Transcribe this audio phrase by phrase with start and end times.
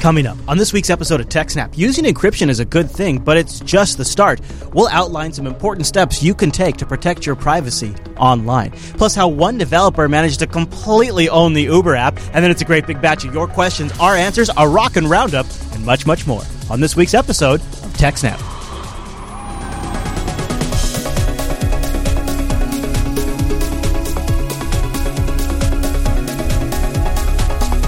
[0.00, 3.36] Coming up on this week's episode of TechSnap, using encryption is a good thing, but
[3.36, 4.40] it's just the start.
[4.72, 8.70] We'll outline some important steps you can take to protect your privacy online.
[8.96, 12.64] Plus, how one developer managed to completely own the Uber app, and then it's a
[12.64, 16.42] great big batch of your questions, our answers, a rockin' roundup, and much, much more
[16.70, 18.49] on this week's episode of TechSnap.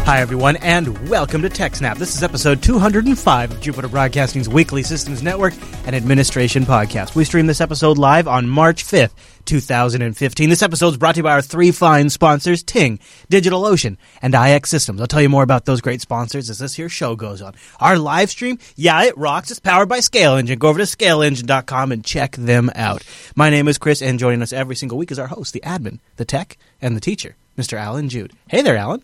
[0.04, 1.96] Hi, everyone, and welcome to TechSnap.
[1.96, 5.54] This is episode 205 of Jupiter Broadcasting's weekly systems network
[5.86, 7.14] and administration podcast.
[7.14, 9.12] We stream this episode live on March 5th,
[9.44, 10.50] 2015.
[10.50, 12.98] This episode is brought to you by our three fine sponsors, Ting,
[13.30, 15.00] DigitalOcean, and IX Systems.
[15.00, 17.54] I'll tell you more about those great sponsors as this here show goes on.
[17.78, 19.52] Our live stream, yeah, it rocks.
[19.52, 20.58] It's powered by Scale Engine.
[20.58, 23.04] Go over to scaleengine.com and check them out.
[23.36, 26.00] My name is Chris, and joining us every single week is our host, the admin,
[26.16, 27.78] the tech, and the teacher, Mr.
[27.78, 28.32] Allan Jude.
[28.48, 29.02] Hey there, Allan.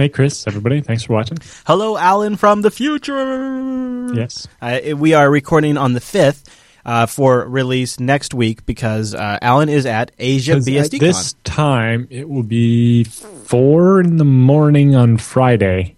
[0.00, 0.80] Hey, Chris, everybody.
[0.80, 1.36] Thanks for watching.
[1.66, 4.10] Hello, Allan from the future.
[4.14, 4.48] Yes.
[4.58, 6.48] Uh, we are recording on the 5th
[6.86, 12.08] uh, for release next week because uh, Allan is at Asia BSD At this time,
[12.08, 15.96] it will be four in the morning on Friday,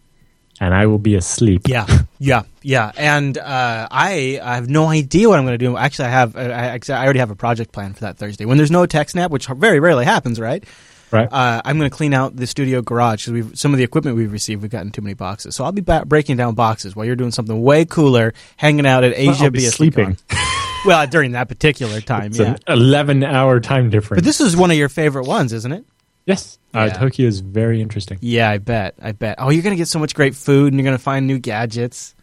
[0.58, 1.68] and I will be asleep.
[1.68, 1.86] Yeah,
[2.18, 2.90] yeah, yeah.
[2.96, 5.76] And uh, I, I have no idea what I'm going to do.
[5.76, 6.36] Actually, I have.
[6.36, 6.42] I,
[6.74, 8.46] I I already have a project plan for that Thursday.
[8.46, 10.64] When there's no tech snap, which very rarely happens, right?
[11.12, 11.28] Right.
[11.30, 14.16] Uh, I'm going to clean out the studio garage because we've some of the equipment
[14.16, 14.62] we've received.
[14.62, 17.30] We've gotten too many boxes, so I'll be ba- breaking down boxes while you're doing
[17.32, 20.16] something way cooler, hanging out at Asia I'll be sleeping.
[20.86, 22.52] well, during that particular time, It's yeah.
[22.52, 24.20] an 11 hour time difference.
[24.20, 25.84] But this is one of your favorite ones, isn't it?
[26.24, 26.58] yes.
[26.74, 28.16] Uh, Tokyo is very interesting.
[28.22, 28.94] Yeah, I bet.
[29.02, 29.36] I bet.
[29.38, 31.38] Oh, you're going to get so much great food and you're going to find new
[31.38, 32.14] gadgets.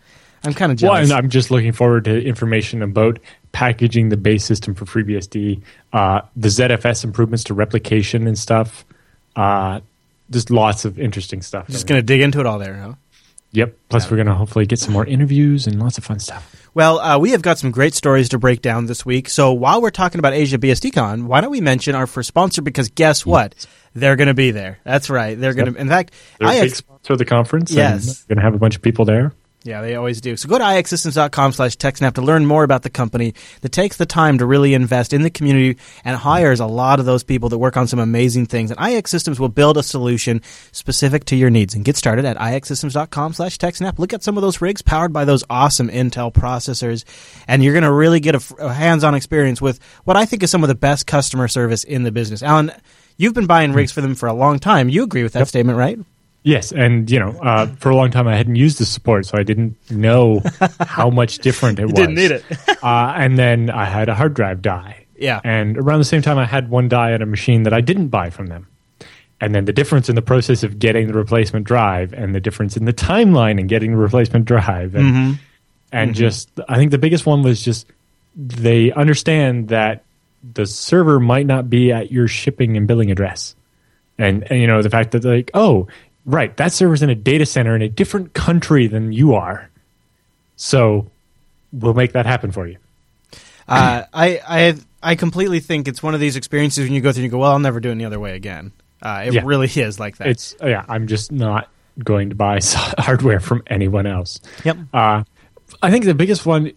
[0.43, 1.09] I'm kind of jealous.
[1.09, 3.19] and I'm just looking forward to information about
[3.51, 5.61] packaging the base system for FreeBSD,
[5.93, 8.85] uh, the ZFS improvements to replication and stuff.
[9.35, 9.79] Uh,
[10.29, 11.67] just lots of interesting stuff.
[11.67, 12.93] Just going to dig into it all there, huh?
[13.51, 13.75] Yep.
[13.89, 16.69] Plus, we're going to hopefully get some more interviews and lots of fun stuff.
[16.75, 19.27] Well, uh, we have got some great stories to break down this week.
[19.27, 22.61] So while we're talking about Asia BSDCon, why don't we mention our first sponsor?
[22.61, 23.65] Because guess what?
[23.95, 24.77] They're going to be there.
[24.83, 25.39] That's right.
[25.39, 25.79] They're going to.
[25.79, 26.77] In fact, They're a big IX.
[26.77, 27.71] sponsor of the conference.
[27.71, 28.23] Yes.
[28.29, 29.33] We're going to have a bunch of people there.
[29.63, 30.37] Yeah, they always do.
[30.37, 34.05] So go to ixsystems.com slash techsnap to learn more about the company that takes the
[34.05, 37.57] time to really invest in the community and hires a lot of those people that
[37.57, 38.71] work on some amazing things.
[38.71, 41.75] And IX Systems will build a solution specific to your needs.
[41.75, 43.99] And get started at ixsystems.com slash techsnap.
[43.99, 47.03] Look at some of those rigs powered by those awesome Intel processors.
[47.45, 50.63] And you're going to really get a hands-on experience with what I think is some
[50.63, 52.41] of the best customer service in the business.
[52.41, 52.71] Alan,
[53.17, 53.95] you've been buying rigs hmm.
[53.95, 54.87] for them for a long time.
[54.87, 55.99] You agree with that statement, right?
[56.43, 59.37] Yes, and you know, uh, for a long time I hadn't used the support, so
[59.37, 60.41] I didn't know
[60.79, 61.93] how much different it was.
[61.93, 62.45] didn't need it.
[62.83, 65.05] uh, and then I had a hard drive die.
[65.17, 65.41] Yeah.
[65.43, 68.07] And around the same time, I had one die on a machine that I didn't
[68.07, 68.67] buy from them.
[69.41, 72.77] And then the difference in the process of getting the replacement drive, and the difference
[72.77, 75.31] in the timeline in getting the replacement drive, and Mm-hmm.
[75.91, 77.85] and just I think the biggest one was just
[78.35, 80.03] they understand that
[80.53, 83.55] the server might not be at your shipping and billing address,
[84.17, 85.87] and, and you know the fact that like oh
[86.29, 89.69] right that server's in a data center in a different country than you are,
[90.55, 91.09] so
[91.73, 92.77] we'll make that happen for you.
[93.67, 97.21] Uh, I I I completely think it's one of these experiences when you go through
[97.23, 98.71] and you go, well, I'll never do it any other way again.
[99.01, 99.41] Uh, it Yeah.
[99.45, 100.27] really is like that.
[100.27, 101.69] It's yeah, I'm just not
[102.03, 102.59] going to buy
[102.97, 104.39] hardware from anyone else.
[104.63, 104.77] yep.
[104.93, 105.23] Uh,
[105.81, 106.71] I think the biggest one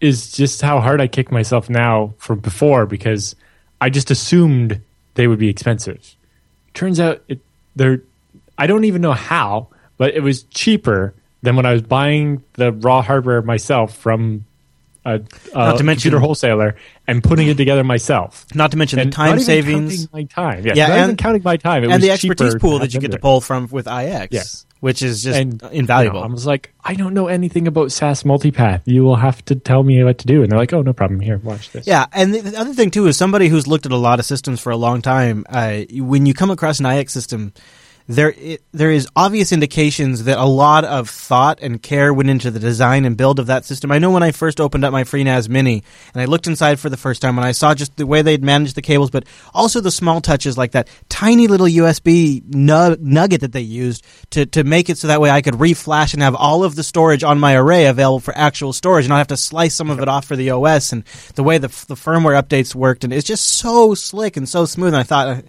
[0.00, 3.36] is just how hard I kick myself now from before because
[3.80, 4.80] I just assumed
[5.14, 6.14] they would be expensive.
[6.74, 7.40] Turns out it,
[7.76, 8.00] they're.
[8.58, 12.72] I don't even know how, but it was cheaper than when I was buying the
[12.72, 14.44] raw hardware myself from
[15.04, 15.18] a, a
[15.78, 16.74] to mention- computer wholesaler
[17.06, 18.44] and putting it together myself.
[18.54, 20.66] Not to mention And the time not savings my time.
[20.66, 21.84] Yeah, not and- even counting my time.
[21.84, 24.26] It and the expertise pool that you get to pull from with IX.
[24.30, 24.66] Yes.
[24.80, 26.18] Which is just and invaluable.
[26.20, 28.82] you know, I was like, I don't know anything about SAS multipath.
[28.84, 30.42] You will have to tell me what to do.
[30.42, 31.18] And they're like, oh, no problem.
[31.18, 31.84] Here, watch this.
[31.84, 34.24] Yeah, and the, the other thing too is somebody who's looked at a lot of
[34.24, 35.44] systems for a long time.
[35.48, 37.52] Uh, when you come across an IX system,
[38.08, 42.50] there it, there is obvious indications that a lot of thought and care went into
[42.50, 43.92] the design and build of that system.
[43.92, 45.82] I know when I first opened up my FreeNAS Mini
[46.14, 48.42] and I looked inside for the first time and I saw just the way they'd
[48.42, 53.42] managed the cables, but also the small touches like that tiny little USB nu- nugget
[53.42, 56.34] that they used to to make it so that way I could reflash and have
[56.34, 59.36] all of the storage on my array available for actual storage and not have to
[59.36, 61.04] slice some of it off for the OS and
[61.34, 64.94] the way the the firmware updates worked and it's just so slick and so smooth.
[64.94, 65.26] And I thought.
[65.28, 65.40] uh,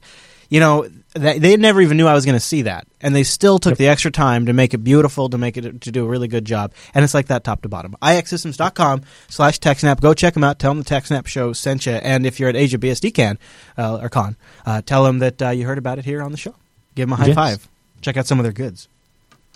[0.49, 3.23] you know, they, they never even knew I was going to see that, and they
[3.23, 6.07] still took the extra time to make it beautiful, to make it to do a
[6.07, 7.95] really good job, and it's like that top to bottom.
[8.01, 10.01] ixsystems.com slash TechSnap.
[10.01, 10.59] Go check them out.
[10.59, 13.39] Tell them the TechSnap show sent you, and if you're at Asia BSD Can
[13.77, 14.35] uh, or Con,
[14.65, 16.53] uh, tell them that uh, you heard about it here on the show.
[16.95, 17.35] Give them a high Yes.
[17.35, 17.67] five.
[18.01, 18.87] Check out some of their goods.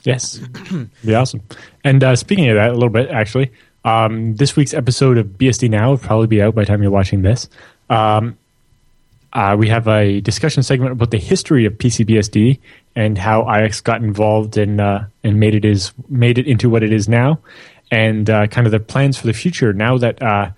[0.03, 0.37] Yes,
[1.05, 1.41] be awesome.
[1.83, 3.51] And uh, speaking of that, a little bit actually,
[3.85, 6.91] um, this week's episode of BSD Now will probably be out by the time you're
[6.91, 7.47] watching this.
[7.89, 8.37] Um,
[9.33, 12.59] uh, we have a discussion segment about the history of PCBSD
[12.95, 16.83] and how IX got involved and uh, and made it is made it into what
[16.83, 17.39] it is now,
[17.91, 19.73] and uh, kind of the plans for the future.
[19.73, 20.51] Now that uh,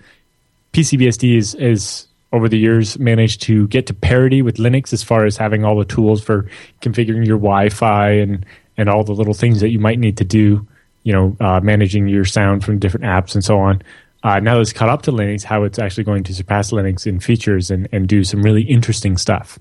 [0.73, 5.25] PCBSD is is over the years managed to get to parity with Linux as far
[5.25, 6.49] as having all the tools for
[6.81, 8.45] configuring your Wi-Fi and
[8.75, 10.67] and all the little things that you might need to do.
[11.03, 13.81] You know, uh, managing your sound from different apps and so on.
[14.25, 17.05] Uh, now that it's caught up to Linux, how it's actually going to surpass Linux
[17.05, 19.59] in features and, and do some really interesting stuff.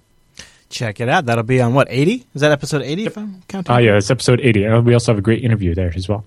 [0.70, 1.26] Check it out.
[1.26, 2.26] That'll be on what eighty?
[2.34, 3.05] Is that episode eighty?
[3.05, 3.75] If I'm counting.
[3.75, 4.64] Oh, yeah, it's episode 80.
[4.64, 6.25] And we also have a great interview there as well.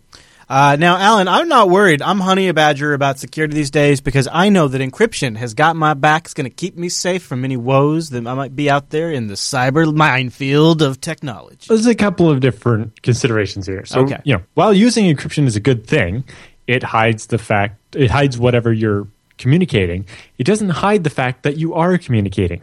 [0.50, 2.02] Uh, now, Allan, I'm not worried.
[2.02, 5.76] I'm honey a badger about security these days because I know that encryption has got
[5.76, 6.26] my back.
[6.26, 9.12] It's going to keep me safe from any woes that I might be out there
[9.12, 11.66] in the cyber minefield of technology.
[11.68, 13.84] There's a couple of different considerations here.
[13.86, 14.22] So, Okay.
[14.24, 16.24] you know, while using encryption is a good thing,
[16.66, 19.08] it hides the fact, it hides whatever you're
[19.38, 20.06] communicating.
[20.38, 22.62] It doesn't hide the fact that you are communicating.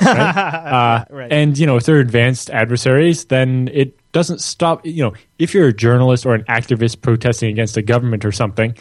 [0.00, 0.08] Right?
[0.10, 1.32] uh, Right.
[1.32, 4.84] And, you know, if they're advanced adversaries, then it doesn't stop.
[4.84, 8.76] You know, if you're a journalist or an activist protesting against a government or something,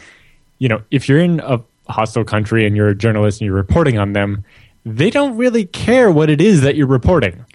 [0.60, 3.98] you know, if you're in a hostile country and you're a journalist and you're reporting
[3.98, 4.44] on them,
[4.86, 7.46] they don't really care what it is that you're reporting.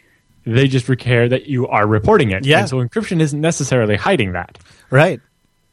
[0.45, 2.45] They just care that you are reporting it.
[2.45, 2.61] Yeah.
[2.61, 4.59] And so encryption isn't necessarily hiding that.
[4.91, 5.21] Right.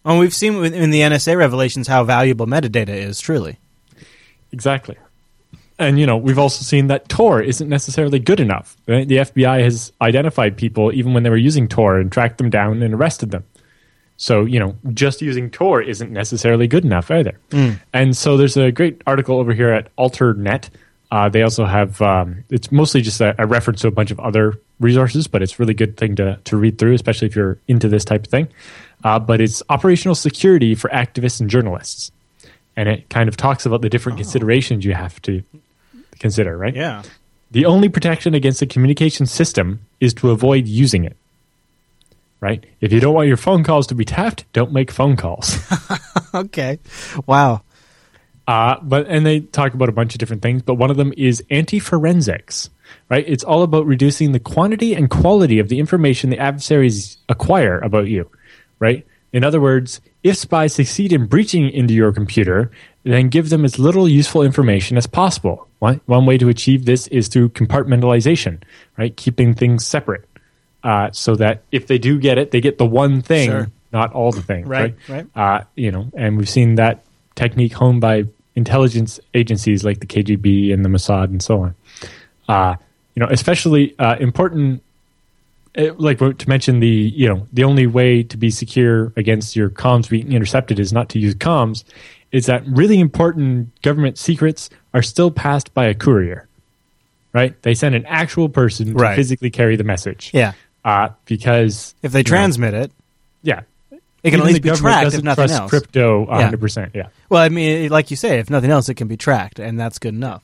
[0.08, 3.20] And we've seen in the NSA revelations how valuable metadata is.
[3.20, 3.60] Truly.
[4.54, 4.96] Exactly.
[5.78, 8.78] And you know, we've also seen that Tor isn't necessarily good enough.
[8.88, 9.06] Right?
[9.06, 12.82] The FBI has identified people even when they were using Tor and tracked them down
[12.82, 13.44] and arrested them.
[14.16, 17.38] So, you know, just using Tor isn't necessarily good enough either.
[17.94, 20.70] And so there's a great article over here at AlterNet.
[21.12, 24.20] Uh, they also have, um, it's mostly just a, a reference to a bunch of
[24.20, 27.60] other resources, but it's a really good thing to, to read through, especially if you're
[27.68, 28.48] into this type of thing.
[29.04, 32.12] Uh, but it's operational security for activists and journalists.
[32.76, 35.44] And it kind of talks about the different considerations you have to
[36.20, 36.76] consider, right?
[36.76, 37.04] Yeah.
[37.52, 41.16] The only protection against a communication system is to avoid using it.
[42.40, 42.64] Right?
[42.82, 45.58] If you don't want your phone calls to be tapped, don't make phone calls.
[46.34, 46.78] Okay.
[47.26, 47.62] Wow.
[48.48, 51.14] Uh, but and they talk about a bunch of different things, but one of them
[51.18, 52.70] is anti-forensics.
[53.10, 53.26] Right?
[53.28, 58.08] It's all about reducing the quantity and quality of the information the adversaries acquire about
[58.08, 58.30] you.
[58.80, 59.06] Right?
[59.34, 62.72] In other words, if spies succeed in breaching into your computer,
[63.04, 65.68] then give them as little useful information as possible.
[65.80, 68.62] One, one way to achieve this is through compartmentalization,
[68.98, 69.16] right?
[69.16, 70.26] Keeping things separate.
[70.84, 73.68] Uh, so that if they do get it, they get the one thing, Sure.
[73.92, 74.68] not all the things.
[74.68, 75.28] Right, Right.
[75.36, 77.04] Uh, you know, and we've seen that
[77.36, 78.26] technique honed by
[78.56, 81.76] intelligence agencies like the KGB and the Mossad and so on.
[82.48, 82.76] Uh,
[83.16, 84.82] you know, especially uh, important
[85.78, 89.70] uh, like to mention the you know the only way to be secure against your
[89.70, 91.84] comms being intercepted is not to use comms
[92.32, 96.48] is that really important government secrets are still passed by a courier
[97.34, 99.16] right they send an actual person to Right.
[99.16, 100.54] physically carry the message Yeah.
[100.84, 102.92] uh, because If they transmit it,
[103.44, 103.62] yeah
[104.24, 105.70] it can even at least the be tracked if doesn't nothing trust else.
[105.70, 106.50] crypto Yeah.
[106.52, 109.60] 100% yeah Well, I mean, like you say, if nothing else, it can be tracked,
[109.60, 110.42] and that's good enough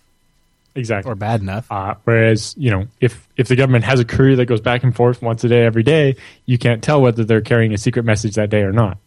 [0.76, 1.72] exactly or bad enough.
[1.72, 4.96] Uh, whereas, you know, if if the government has a courier that goes back and
[4.96, 6.16] forth once a day, every day,
[6.46, 8.98] you can't tell whether they're carrying a secret message that day or not.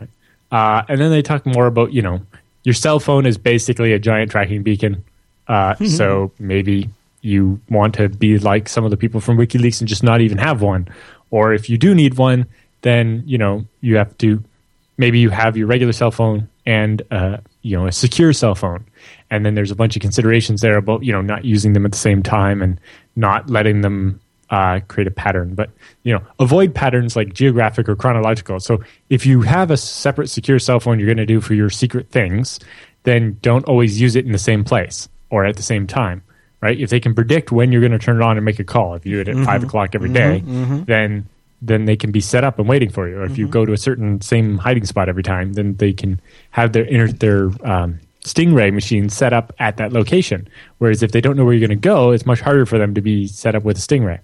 [0.00, 0.10] Right?
[0.50, 2.20] Uh, and then they talk more about, you know,
[2.64, 5.04] your cell phone is basically a giant tracking beacon.
[5.48, 6.88] Uh, so maybe
[7.20, 10.38] you want to be like some of the people from WikiLeaks and just not even
[10.38, 10.88] have one.
[11.30, 12.46] Or if you do need one,
[12.82, 14.42] then, you know, you have to
[14.98, 18.84] maybe you have your regular cell phone and uh, you know a secure cell phone
[19.32, 21.92] and then there's a bunch of considerations there about you know not using them at
[21.92, 22.78] the same time and
[23.16, 24.20] not letting them
[24.50, 25.54] uh, create a pattern.
[25.54, 25.70] But
[26.04, 28.60] you know avoid patterns like geographic or chronological.
[28.60, 31.70] So if you have a separate secure cell phone you're going to do for your
[31.70, 32.60] secret things
[33.04, 36.22] then don't always use it in the same place or at the same time
[36.60, 36.78] right?
[36.78, 38.94] If they can predict when you're going to turn it on and make a call
[38.94, 40.38] if you do it at five o'clock every day,
[40.86, 41.26] then
[41.60, 43.18] then they can be set up and waiting for you.
[43.18, 46.20] Or if you go to a certain same hiding spot every time, then they can
[46.50, 50.48] have their inter- their um, Stingray machine set up at that location.
[50.78, 52.94] Whereas if they don't know where you're going to go, it's much harder for them
[52.94, 54.20] to be set up with a Stingray.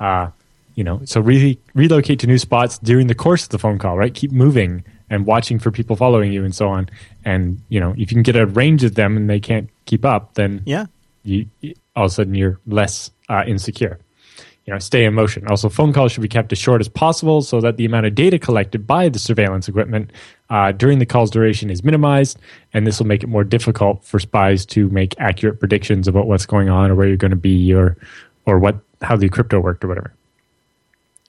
[0.00, 0.30] Uh,
[0.74, 3.96] you know, so re- relocate to new spots during the course of the phone call,
[3.96, 4.12] right?
[4.12, 6.88] Keep moving and watching for people following you and so on.
[7.24, 10.04] And you know, if you can get a range of them and they can't keep
[10.04, 10.86] up, then Yeah.
[11.24, 13.98] you, you- all of a sudden you're less uh, insecure.
[14.66, 15.46] You know, stay in motion.
[15.46, 18.16] Also, phone calls should be kept as short as possible so that the amount of
[18.16, 20.10] data collected by the surveillance equipment
[20.50, 22.36] uh, during the call's duration is minimized,
[22.74, 26.46] and this will make it more difficult for spies to make accurate predictions about what's
[26.46, 27.96] going on or where you're going to be or
[28.44, 30.12] or what how the crypto worked or whatever.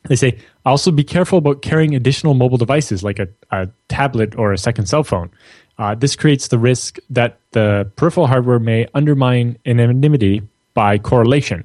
[0.07, 4.51] They say also be careful about carrying additional mobile devices like a, a tablet or
[4.51, 5.29] a second cell phone.
[5.77, 10.41] Uh, this creates the risk that the peripheral hardware may undermine anonymity
[10.73, 11.63] by correlation,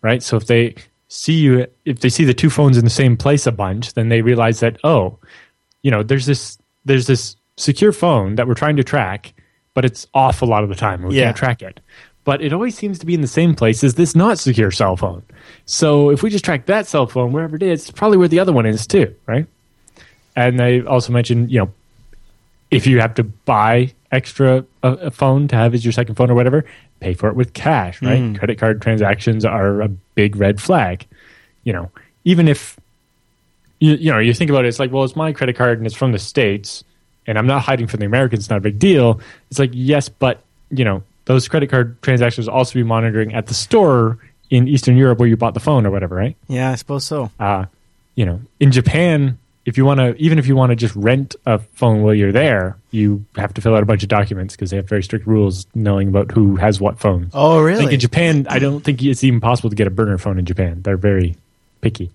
[0.00, 0.22] right?
[0.22, 0.74] So if they
[1.14, 4.08] see you, if they see the two phones in the same place a bunch, then
[4.08, 5.18] they realize that oh,
[5.82, 9.34] you know, there's this there's this secure phone that we're trying to track,
[9.74, 11.02] but it's off a lot of the time.
[11.02, 11.24] We Yeah.
[11.26, 11.80] can't track it.
[12.24, 14.96] But it always seems to be in the same place as this not secure cell
[14.96, 15.22] phone.
[15.66, 18.38] So if we just track that cell phone wherever it is, it's probably where the
[18.38, 19.46] other one is too, right?
[20.34, 21.72] And they also mentioned, you know,
[22.70, 26.30] if you have to buy extra a, a phone to have as your second phone
[26.30, 26.64] or whatever,
[27.02, 28.38] pay for it with cash, right?
[28.38, 31.06] Credit card transactions are a big red flag.
[31.64, 31.90] You know,
[32.24, 32.78] even if
[33.80, 35.86] you, you know you think about it, it's like, well, it's my credit card and
[35.86, 36.84] it's from the states,
[37.26, 38.44] and I'm not hiding from the Americans.
[38.44, 39.20] It's not a big deal.
[39.50, 43.54] It's like yes, but you know those credit card transactions also be monitoring at the
[43.54, 44.18] store
[44.50, 46.36] in Eastern Europe where you bought the phone or whatever, right?
[46.48, 47.30] Yeah, I suppose so.
[47.40, 47.66] uh,
[48.14, 51.36] you know, in Japan, if you want to, even if you want to just rent
[51.46, 54.70] a phone while you're there, you have to fill out a bunch of documents because
[54.70, 57.30] they have very strict rules knowing about who has what phone.
[57.32, 57.94] Oh, I think really?
[57.94, 60.82] in Japan, I don't think it's even possible to get a burner phone in Japan.
[60.82, 61.36] They're very
[61.80, 62.10] picky.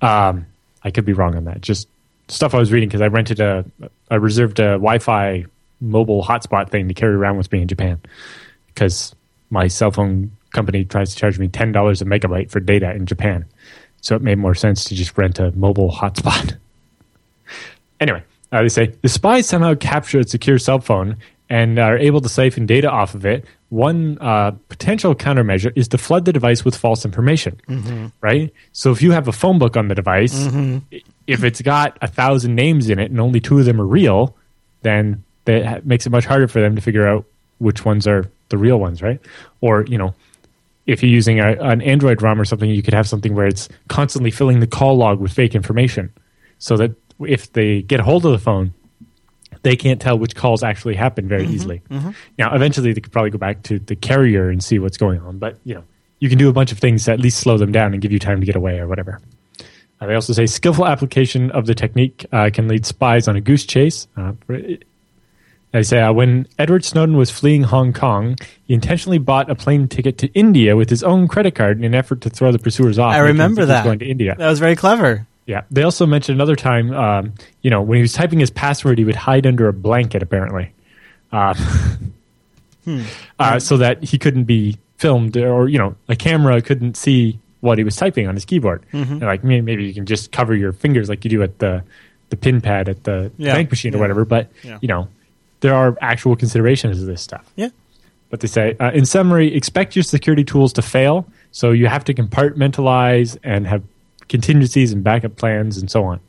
[0.00, 0.46] Um,
[0.84, 1.60] I could be wrong on that.
[1.60, 1.88] Just
[2.28, 3.64] stuff I was reading because I rented a,
[4.10, 5.46] I reserved a Wi-Fi
[5.80, 8.00] mobile hotspot thing to carry around with me in Japan
[8.68, 9.14] because
[9.50, 13.06] my cell phone company tries to charge me ten dollars a megabyte for data in
[13.06, 13.44] Japan.
[14.00, 16.56] So it made more sense to just rent a mobile hotspot.
[18.00, 18.22] anyway,
[18.52, 21.16] uh, they say the spies somehow capture a secure cell phone
[21.48, 23.44] and are able to siphon data off of it.
[23.68, 27.60] One uh, potential countermeasure is to flood the device with false information,
[28.20, 28.52] right?
[28.72, 30.34] So if you have a phone book on the device,
[30.92, 33.86] i- if it's got a thousand names in it and only two of them are
[33.86, 34.36] real,
[34.82, 37.24] then that makes it much harder for them to figure out
[37.58, 39.20] which ones are the real ones, right?
[39.60, 40.14] Or you know,
[40.86, 43.68] if you're using a, an Android ROM or something, you could have something where it's
[43.88, 46.12] constantly filling the call log with fake information,
[46.60, 48.74] so that if they get a hold of the phone,
[49.62, 51.82] they can't tell which calls actually happened very easily.
[52.38, 55.38] Now, eventually, they could probably go back to the carrier and see what's going on,
[55.38, 55.84] but you know,
[56.18, 58.12] you can do a bunch of things to at least slow them down and give
[58.12, 59.20] you time to get away or whatever.
[60.00, 63.40] Uh, they also say skillful application of the technique uh, can lead spies on a
[63.40, 64.06] goose chase.
[64.16, 64.32] Uh,
[65.72, 69.88] they say uh, when Edward Snowden was fleeing Hong Kong, he intentionally bought a plane
[69.88, 72.98] ticket to India with his own credit card in an effort to throw the pursuers
[72.98, 73.14] off.
[73.14, 73.84] I remember think he was that.
[73.84, 74.34] going to India.
[74.38, 75.26] That was very clever.
[75.46, 75.62] Yeah.
[75.70, 79.04] They also mentioned another time, um, you know, when he was typing his password, he
[79.04, 80.72] would hide under a blanket, apparently,
[81.32, 81.54] uh,
[83.38, 87.78] uh, so that he couldn't be filmed or, you know, a camera couldn't see what
[87.78, 88.82] he was typing on his keyboard.
[88.92, 91.82] And like maybe you can just cover your fingers like you do at the,
[92.30, 93.54] the pin pad at the Yeah.
[93.54, 94.00] bank machine or Yeah.
[94.02, 94.24] whatever.
[94.24, 94.78] But, Yeah.
[94.80, 95.08] you know,
[95.60, 97.50] there are actual considerations of this stuff.
[97.56, 97.68] Yeah.
[98.30, 101.26] But they say, uh, in summary, expect your security tools to fail.
[101.52, 103.82] So you have to compartmentalize and have
[104.28, 106.20] contingencies and backup plans and so on.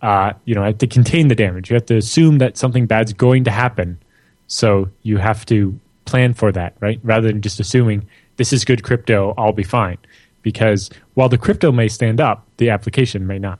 [0.00, 1.70] Uh, you know, have to contain the damage.
[1.70, 3.98] You have to assume that something bad's going to happen.
[4.46, 7.00] So you have to plan for that, right?
[7.02, 9.98] Rather than just assuming this is good crypto, I'll be fine.
[10.42, 13.58] Because while the crypto may stand up, the application may not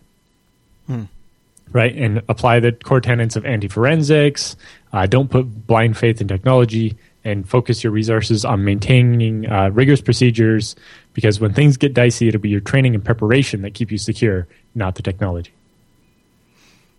[1.73, 1.95] right?
[1.95, 4.57] And apply the core tenets of anti forensics.
[4.93, 10.01] Uh, don't put blind faith in technology and focus your resources on maintaining uh, rigorous
[10.01, 10.77] procedures
[11.19, 14.47] because when things get dicey, it'll be your training and preparation that keep you secure,
[14.77, 15.51] not the technology.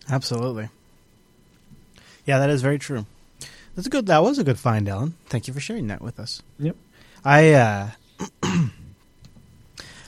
[0.09, 0.67] Absolutely.
[2.25, 3.05] Yeah, that is very true.
[3.75, 4.07] That's a good.
[4.07, 5.15] That was a good find, Allan.
[5.27, 6.43] Thank you for sharing that with us.
[6.59, 6.75] Yep.
[7.23, 7.91] I uh,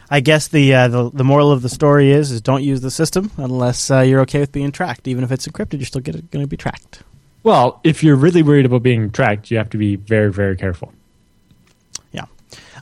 [0.10, 2.92] I guess the, uh, the the moral of the story is is don't use the
[2.92, 5.08] system unless uh, you're okay with being tracked.
[5.08, 7.04] Even if it's encrypted, you're still going to be tracked.
[7.44, 10.92] Well, if you're really worried about being tracked, you have to be very, very careful.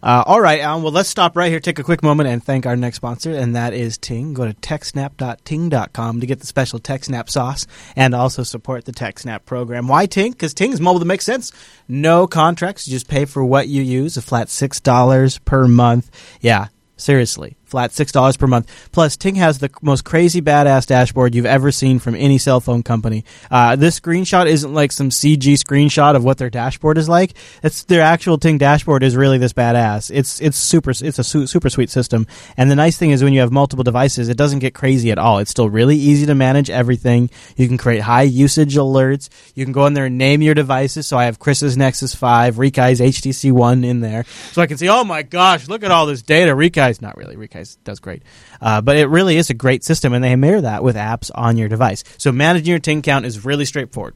[0.01, 0.84] Uh, all right, Allan.
[0.84, 3.56] Well, let's stop right here, take a quick moment, and thank our next sponsor, and
[3.56, 4.34] that is Ting.
[4.34, 9.88] Go to techsnap.ting.com to get the special TechSnap sauce and also support the TechSnap program.
[9.88, 10.32] Why Ting?
[10.32, 11.51] Because Ting is mobile that makes sense.
[11.88, 12.88] No contracts.
[12.88, 16.10] You just pay for what you use, a flat $6 per month.
[16.41, 17.58] Yeah, seriously.
[17.70, 18.90] Flat $6 per month.
[18.92, 22.84] Plus, Ting has the most crazy badass dashboard you've ever seen from any cell phone
[22.84, 23.24] company.
[23.52, 27.34] Uh, this screenshot isn't like some CG screenshot of what their dashboard is like.
[27.64, 30.12] It's their actual Ting dashboard is really this badass.
[30.14, 32.28] It's it's super it's a su- super sweet system.
[32.58, 35.18] And the nice thing is when you have multiple devices, it doesn't get crazy at
[35.18, 35.40] all.
[35.40, 37.30] It's still really easy to manage everything.
[37.56, 39.30] You can create high usage alerts.
[39.56, 41.08] You can go in there and name your devices.
[41.08, 44.90] So I have Chris's Nexus 5, Rekai's HTC One in there, so I can see.
[44.90, 46.56] Oh my gosh, look at all this data.
[46.56, 48.24] Rekai's not really Rekai's does great,
[48.62, 51.58] uh, but it really is a great system, and they mirror that with apps on
[51.58, 52.04] your device.
[52.18, 54.16] So managing your Ting count is really straightforward.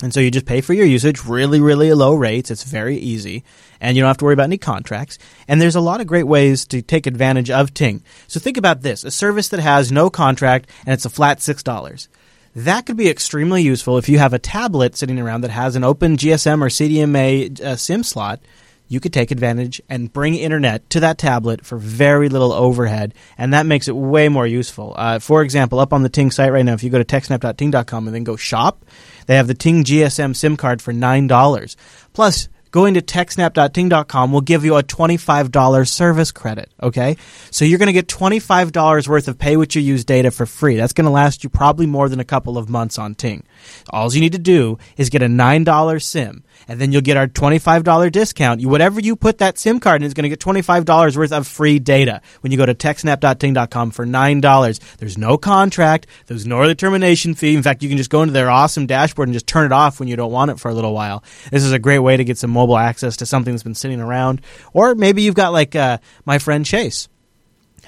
[0.00, 2.52] And so you just pay for your usage, really, really low rates.
[2.52, 3.42] It's very easy.
[3.80, 5.18] And you don't have to worry about any contracts.
[5.48, 8.04] And there's a lot of great ways to take advantage of Ting.
[8.28, 12.08] So think about this a service that has no contract and it's a flat $6.
[12.54, 15.82] That could be extremely useful if you have a tablet sitting around that has an
[15.82, 18.38] open GSM or CDMA uh, SIM slot
[18.88, 23.52] you could take advantage and bring internet to that tablet for very little overhead, and
[23.52, 24.94] that makes it way more useful.
[24.96, 28.06] Uh, for example, up on the Ting site right now, if you go to techsnap.ting.com
[28.06, 28.84] and then go shop,
[29.26, 31.76] they have the Ting GSM SIM card for $9.
[32.14, 36.70] Plus, going to techsnap.ting.com will give you a $25 service credit.
[36.82, 37.16] Okay.
[37.50, 40.76] So you're going to get $25 worth of pay what you use data for free.
[40.76, 43.44] That's going to last you probably more than a couple of months on Ting.
[43.90, 47.26] All you need to do is get a $9 SIM and then you'll get our
[47.26, 48.64] $25 discount.
[48.64, 51.78] Whatever you put that SIM card in is going to get $25 worth of free
[51.78, 54.96] data when you go to techsnap.ting.com for $9.
[54.98, 56.06] There's no contract.
[56.26, 57.56] There's no early termination fee.
[57.56, 59.98] In fact, you can just go into their awesome dashboard and just turn it off
[59.98, 61.24] when you don't want it for a little while.
[61.50, 64.00] This is a great way to get some mobile access to something that's been sitting
[64.00, 64.42] around.
[64.72, 67.08] Or maybe you've got like uh, my friend Chase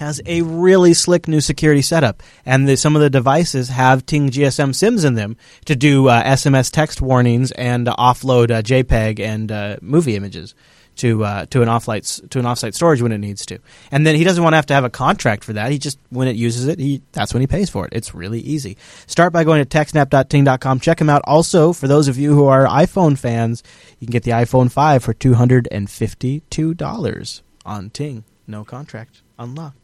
[0.01, 4.31] has a really slick new security setup, and the, some of the devices have Ting
[4.31, 9.21] GSM SIMs in them to do uh, SMS text warnings and uh, offload uh, JPEG
[9.21, 10.55] and uh, movie images
[10.97, 13.59] to uh, to an offsite to an offsite storage when it needs to.
[13.91, 15.71] And then he doesn't want to have to have a contract for that.
[15.71, 17.93] He just when it uses it, he that's when he pays for it.
[17.93, 18.77] It's really easy.
[19.07, 20.81] Start by going to techsnap.ting.com.
[20.81, 21.23] Check them out.
[21.25, 23.63] Also, for those of you who are iPhone fans,
[23.99, 28.25] you can get the iPhone 5 for $252 on Ting.
[28.47, 29.23] No contract.
[29.39, 29.80] Unlocked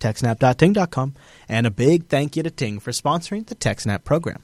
[0.00, 1.14] techsnap.ting.com,
[1.48, 4.42] and a big thank you to Ting for sponsoring the TechSnap program.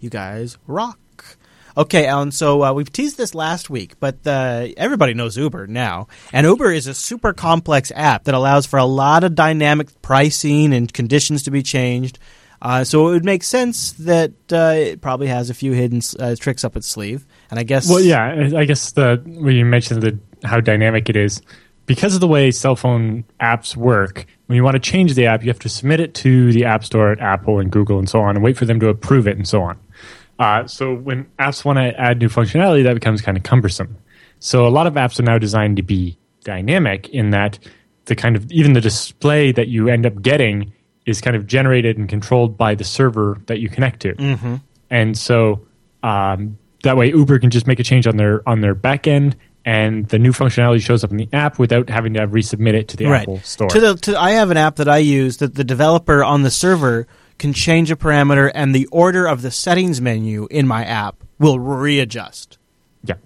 [0.00, 0.98] You guys rock.
[1.78, 2.32] Okay, Allan.
[2.32, 6.72] So uh, we've teased this last week, but uh, everybody knows Uber now, and Uber
[6.72, 11.42] is a super complex app that allows for a lot of dynamic pricing and conditions
[11.42, 12.18] to be changed.
[12.62, 16.34] Uh, so it would make sense that uh, it probably has a few hidden uh,
[16.38, 17.26] tricks up its sleeve.
[17.50, 21.16] And I guess, well, yeah, I guess the when you mentioned the how dynamic it
[21.16, 21.42] is,
[21.84, 25.42] because of the way cell phone apps work, when you want to change the app,
[25.42, 28.20] you have to submit it to the App Store at Apple and Google and so
[28.20, 29.78] on, and wait for them to approve it and so on.
[30.38, 33.96] Uh, so when apps want to add new functionality, that becomes kind of cumbersome.
[34.38, 37.58] So a lot of apps are now designed to be dynamic in that
[38.04, 40.72] the kind of even the display that you end up getting
[41.06, 44.56] is kind of generated and controlled by the server that you connect to, mm-hmm.
[44.90, 45.66] and so
[46.02, 49.36] um, that way Uber can just make a change on their on their back end
[49.66, 52.96] and the new functionality shows up in the app without having to resubmit it to
[52.96, 53.22] the right.
[53.22, 53.68] Apple Store.
[53.68, 56.52] To the, to, I have an app that I use that the developer on the
[56.52, 61.16] server can change a parameter, and the order of the settings menu in my app
[61.38, 62.58] will readjust.
[63.02, 63.16] Yeah.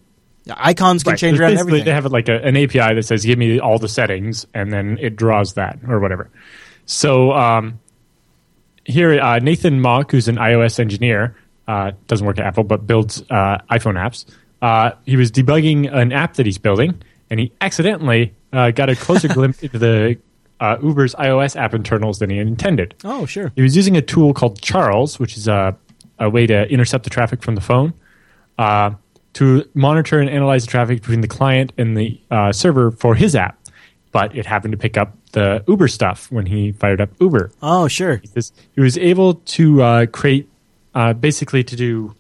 [0.57, 1.19] Icons can right.
[1.19, 1.85] change around everything.
[1.85, 4.99] They have like a, an API that says, "Give me all the settings," and then
[4.99, 6.31] it draws that or whatever.
[6.87, 7.79] So um,
[8.85, 11.37] here, uh, Nathan Mock, who's an iOS engineer,
[11.69, 14.25] uh, doesn't work at Apple, but builds uh, iPhone apps
[14.63, 18.97] uh, he was debugging an app that he's building, and he accidentally uh, got a
[18.97, 20.19] closer glimpse into the
[20.61, 22.95] uh, Uber's iOS app internals than he intended.
[23.05, 23.53] Oh, sure.
[23.57, 25.77] He was using a tool called Charles, which is a,
[26.19, 27.95] a way to intercept the traffic from the phone,
[28.59, 28.93] uh,
[29.35, 33.35] to monitor and analyze the traffic between the client and the uh, server for his
[33.35, 33.57] app.
[34.13, 37.53] But it happened to pick up the Uber stuff when he fired up Uber.
[37.63, 38.21] Oh, sure.
[38.75, 40.49] He was able to uh, create,
[41.21, 42.17] basically, to do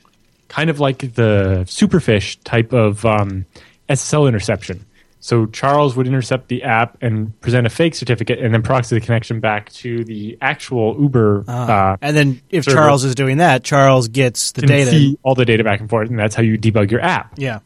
[0.50, 3.46] kind of like the superfish type of um,
[3.88, 4.84] SSL interception.
[5.20, 9.04] So Charles would intercept the app and present a fake certificate, and then proxy the
[9.04, 11.44] connection back to the actual Uber.
[11.46, 12.76] Uh, uh, and then if server.
[12.76, 16.08] Charles is doing that, Charles gets the data, see all the data back and forth,
[16.08, 17.34] and that's how you debug your app.
[17.36, 17.60] Yeah.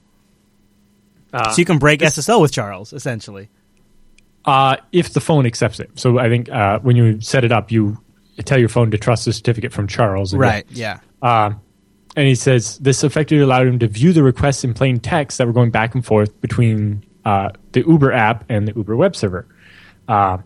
[1.32, 3.48] Uh, so you can break SSL with Charles, essentially.
[4.44, 5.90] Uh, if the phone accepts it.
[5.94, 7.98] So I think uh, when you set it up, you
[8.44, 10.34] tell your phone to trust the certificate from Charles.
[10.34, 10.66] Right.
[10.70, 10.98] Yeah.
[11.22, 11.52] Uh,
[12.16, 15.46] and he says this effectively allowed him to view the requests in plain text that
[15.46, 19.46] were going back and forth between uh, the Uber app and the Uber web server.
[20.08, 20.38] Uh,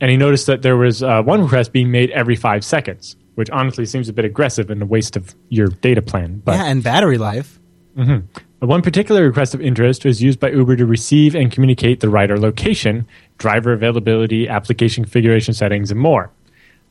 [0.00, 3.50] and he noticed that there was uh, one request being made every five seconds, which
[3.50, 6.42] honestly seems a bit aggressive and a waste of your data plan.
[6.44, 7.60] But, yeah, and battery life.
[7.96, 8.66] Mm-hmm.
[8.66, 12.38] One particular request of interest was used by Uber to receive and communicate the rider
[12.38, 13.06] location,
[13.38, 16.30] driver availability, application configuration settings, and more.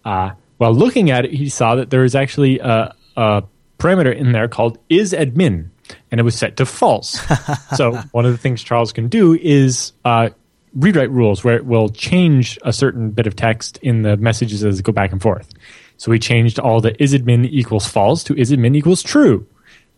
[0.06, 3.44] Uh, while looking at it, he saw that there was actually a, a
[3.82, 5.70] parameter in there called is admin,
[6.12, 7.20] and it was set to false.
[7.76, 10.30] so one of the things Charles can do is uh,
[10.76, 14.80] rewrite rules where it will change a certain bit of text in the messages as
[14.80, 15.50] it go back and forth.
[15.98, 19.48] So he changed all the is admin equals false to is admin equals true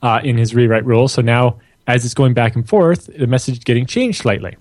[0.02, 1.08] uh, in his rewrite rule.
[1.08, 4.56] So now, as it's going back and forth, the message is getting changed slightly.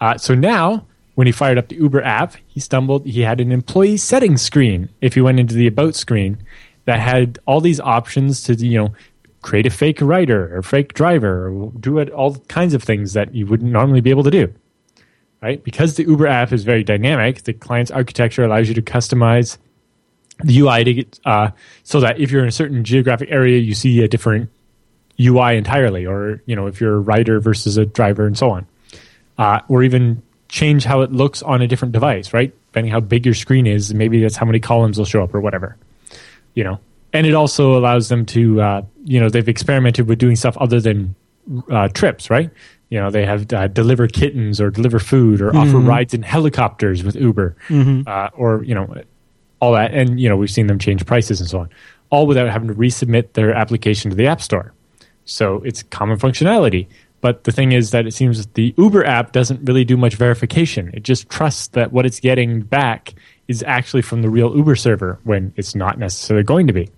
[0.00, 3.06] Uh, so now, when he fired up the Uber app, he stumbled.
[3.06, 4.88] He had an employee settings screen.
[5.00, 6.38] If he went into the about screen,
[6.84, 8.94] that had all these options to you know
[9.42, 13.34] create a fake writer or fake driver or do it all kinds of things that
[13.34, 14.52] you wouldn't normally be able to do.
[15.42, 15.62] Right?
[15.62, 19.58] Because the Uber app is very dynamic, the client's architecture allows you to customize
[20.44, 21.50] the UI to get, uh,
[21.82, 24.50] so that if you're in a certain geographic area, you see a different
[25.20, 28.66] UI entirely, or you know if you're a writer versus a driver and so on,
[29.38, 32.52] uh, or even change how it looks on a different device, right?
[32.68, 35.40] Depending how big your screen is, maybe that's how many columns will show up or
[35.40, 35.76] whatever,
[36.54, 36.78] you know.
[37.12, 40.80] And it also allows them to, uh, you know, they've experimented with doing stuff other
[40.80, 41.14] than
[41.70, 42.50] uh, trips, right?
[42.88, 47.02] You know, they have uh, deliver kittens or deliver food or offer rides in helicopters
[47.04, 47.56] with Uber,
[48.06, 48.94] uh, or you know,
[49.60, 49.92] all that.
[49.92, 51.70] And you know, we've seen them change prices and so on,
[52.10, 54.72] all without having to resubmit their application to the App Store.
[55.24, 56.86] So it's common functionality.
[57.22, 60.16] But the thing is that it seems that the Uber app doesn't really do much
[60.16, 60.90] verification.
[60.92, 63.14] It just trusts that what it's getting back
[63.48, 66.88] is actually from the real Uber server when it's not necessarily going to be.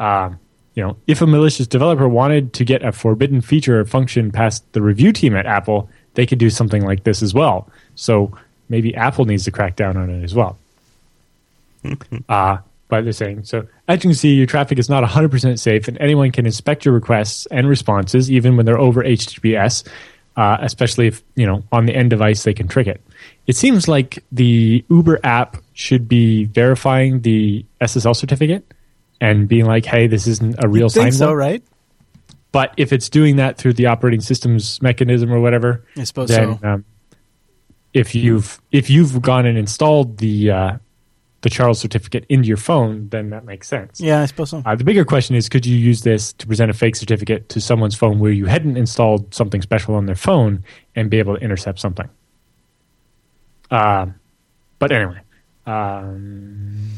[0.00, 0.38] Um,
[0.74, 4.70] you know, if a malicious developer wanted to get a forbidden feature or function past
[4.72, 7.68] the review team at Apple, they could do something like this as well.
[7.94, 8.36] So
[8.68, 10.58] maybe Apple needs to crack down on it as well.
[12.28, 13.66] uh, but they're saying so.
[13.88, 16.94] As you can see, your traffic is not 100% safe, and anyone can inspect your
[16.94, 19.86] requests and responses, even when they're over HTTPS.
[20.36, 23.00] Uh, especially if you know on the end device they can trick it.
[23.46, 28.74] It seems like the Uber app should be verifying the SSL certificate
[29.20, 31.36] and being like, "Hey, this isn't a real Think sign." so, one.
[31.36, 31.62] right?
[32.52, 36.58] But if it's doing that through the operating system's mechanism or whatever, I suppose then
[36.58, 36.68] so.
[36.68, 36.84] um,
[37.94, 40.76] if you've if you've gone and installed the uh,
[41.46, 44.00] the Charles certificate into your phone, then that makes sense.
[44.00, 44.64] Yeah, I suppose so.
[44.66, 47.60] Uh, the bigger question is, could you use this to present a fake certificate to
[47.60, 50.64] someone's phone where you hadn't installed something special on their phone
[50.96, 52.08] and be able to intercept something?
[53.70, 54.16] Um,
[54.80, 55.20] but anyway,
[55.66, 56.90] um,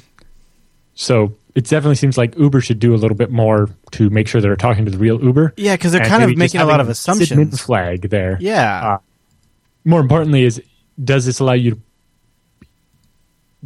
[0.95, 4.41] so it definitely seems like Uber should do a little bit more to make sure
[4.41, 5.53] they're talking to the real Uber.
[5.59, 7.61] Yeah, because they're kind of making a lot of assumptions.
[7.61, 8.39] flag there.
[8.41, 8.95] Yeah.
[8.95, 8.99] Uh,
[9.85, 10.63] more importantly, is
[11.05, 11.81] does this allow you to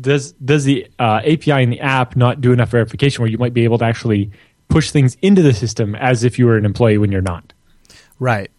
[0.01, 3.55] does does the uh, API in the app not do enough verification where you might
[3.55, 4.31] be able to actually
[4.69, 7.53] push things into the system as if you were an employee when you're not?
[8.19, 8.51] Right.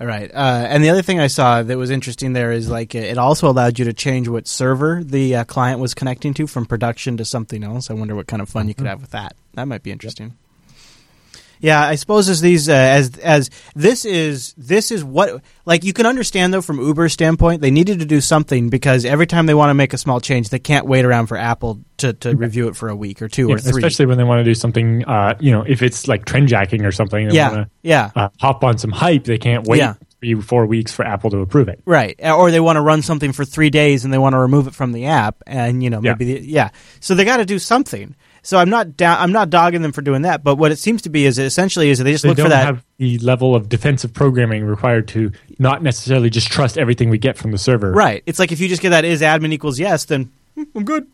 [0.00, 0.30] All right.
[0.32, 3.50] Uh, and the other thing I saw that was interesting there is like it also
[3.50, 7.24] allowed you to change what server the uh, client was connecting to from production to
[7.24, 7.90] something else.
[7.90, 9.36] I wonder what kind of fun you could have with that.
[9.54, 10.38] That might be interesting.
[11.60, 15.92] Yeah, I suppose as these uh, as as this is this is what like you
[15.92, 19.52] can understand though from Uber's standpoint they needed to do something because every time they
[19.54, 22.68] want to make a small change they can't wait around for Apple to, to review
[22.68, 23.70] it for a week or two Yeah, or three.
[23.82, 26.84] especially when they want to do something, uh, you know, if it's like trend jacking
[26.86, 28.10] or something, they yeah, want yeah.
[28.16, 29.24] uh, hop on some hype.
[29.24, 29.94] They can't wait Yeah.
[30.20, 31.82] three, four weeks for Apple to approve it.
[31.84, 34.66] Right, or they want to run something for three days and they want to remove
[34.66, 36.12] it from the app, and you know Yeah.
[36.14, 36.70] maybe the, yeah.
[37.00, 38.16] So they got to do something.
[38.42, 39.18] So I'm not down.
[39.18, 40.42] I'm not dogging them for doing that.
[40.42, 42.48] But what it seems to be is essentially is that they just They look for
[42.48, 42.64] that.
[42.64, 47.36] have the level of defensive programming required to not necessarily just trust everything we get
[47.36, 47.92] from the server.
[47.92, 48.22] right.
[48.26, 51.06] It's like if you just get that is admin equals yes, then hmm, I'm good.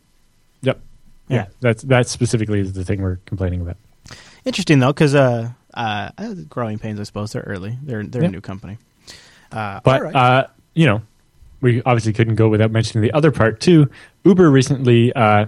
[0.63, 0.81] Yep.
[1.29, 1.37] Yeah.
[1.37, 1.47] Yeah.
[1.61, 3.77] That's that specifically is the thing we're complaining about.
[4.45, 7.01] Interesting though, because uh, uh, uh, growing pains.
[7.01, 7.77] I suppose they're early.
[7.83, 8.29] They're they're Yeah.
[8.29, 8.79] a new company.
[9.51, 10.15] Uh, But all right.
[10.15, 11.03] uh, you know,
[11.61, 13.91] we obviously couldn't go without mentioning the other part too.
[14.25, 15.13] Uber recently.
[15.13, 15.47] Uh,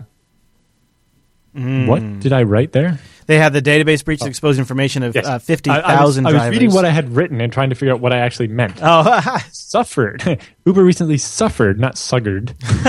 [1.59, 1.87] Mm.
[1.87, 2.99] What did I write there?
[3.27, 5.27] they had the database breach that exposed information of Yes.
[5.27, 7.75] uh, fifty I- I was- I, was, reading what I had written and trying to
[7.75, 8.79] figure out what I actually meant.
[8.81, 10.39] oh, suffered.
[10.65, 12.55] Uber recently suffered, not suggered,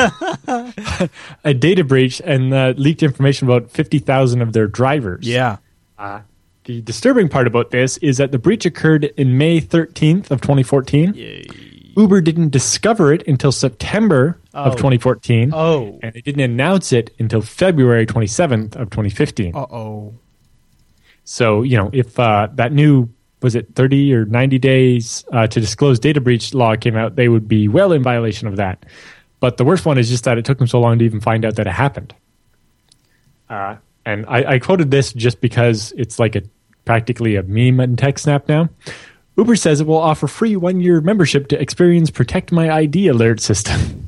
[1.44, 5.28] a data breach and uh, leaked information about 50,000 of their drivers.
[5.28, 5.58] yeah.
[5.98, 6.22] Uh,
[6.66, 11.14] the disturbing part about this is that the breach occurred in May 13th of 2014.
[12.00, 14.76] Uber didn't discover it until September of Oh.
[14.78, 15.52] 2014.
[15.54, 16.00] Oh.
[16.02, 19.54] And they didn't announce it until February 27th of 2015.
[19.54, 20.14] Uh oh.
[21.26, 23.10] So, you know, if uh, that new,
[23.42, 27.28] was it 30 or 90 days uh, to disclose data breach law came out, they
[27.28, 28.86] would be well in violation of that.
[29.42, 31.44] But the worst one is just that it took them so long to even find
[31.46, 32.16] out that it happened.
[33.50, 36.44] Uh, and I, I quoted this just because it's like a
[36.86, 38.70] practically a meme in TechSnap now.
[39.38, 43.40] Uber says it will offer free one year membership to Experian Protect My ID alert
[43.40, 44.08] system.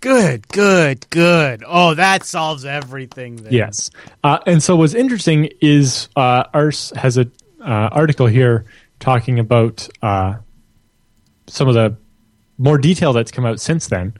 [0.00, 1.62] Good, good, good.
[1.66, 3.36] Oh, that solves everything.
[3.36, 3.52] Then.
[3.52, 3.90] Yes.
[4.24, 8.64] Uh, and so what's interesting is uh, Ars has an uh, article here
[8.98, 10.36] talking about uh,
[11.48, 11.96] some of the
[12.56, 14.14] more detail that's come out since then.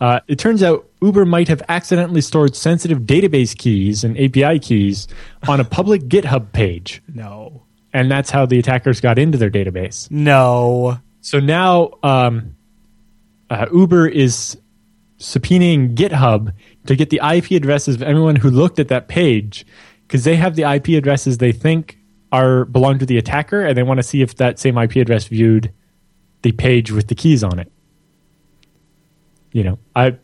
[0.00, 5.06] Uh, it turns out Uber might have accidentally stored sensitive database keys and API keys
[5.46, 7.62] on a public GitHub page, No.
[7.96, 10.10] And that's how the attackers got into their database.
[10.10, 10.98] No.
[11.22, 12.54] So now um,
[13.48, 14.58] uh, Uber is
[15.18, 16.52] subpoenaing GitHub
[16.84, 19.64] to get the IP addresses of everyone who looked at that page
[20.02, 21.96] because they have the IP addresses they think
[22.30, 25.28] are belong to the attacker, and they want to see if that same IP address
[25.28, 25.72] viewed
[26.42, 27.72] the page with the keys on it.
[29.52, 30.18] You know, I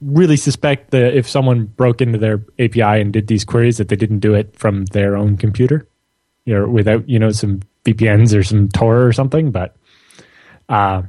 [0.00, 3.96] really suspect that if someone broke into their API and did these queries, that they
[3.96, 5.86] didn't do it from their own computer,
[6.48, 9.50] you without you know some VPNs or some Tor or something.
[9.50, 9.76] But
[10.68, 11.02] uh,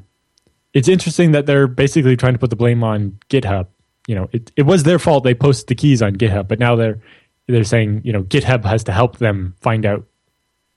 [0.74, 3.68] it's interesting that they're basically trying to put the blame on GitHub.
[4.08, 6.76] You know, it it was their fault they posted the keys on GitHub, but now
[6.76, 7.00] they're
[7.48, 10.06] they're saying you know GitHub has to help them find out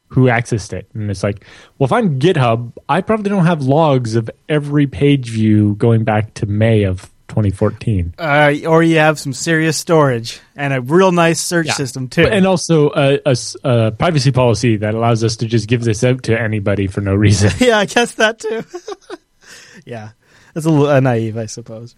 [0.09, 0.88] who accessed it.
[0.94, 1.44] And it's like,
[1.79, 6.35] well, if I'm GitHub, I probably don't have logs of every page view going back
[6.35, 8.14] to May of 2014.
[8.18, 11.73] Uh, or you have some serious storage and a real nice search Yeah.
[11.75, 12.27] system too.
[12.27, 16.87] And also a privacy policy that allows us to just give this out to anybody
[16.87, 17.51] for no reason.
[17.59, 18.62] yeah, I guess that too.
[19.87, 20.11] yeah,
[20.55, 21.97] that's a little uh, naive, I suppose.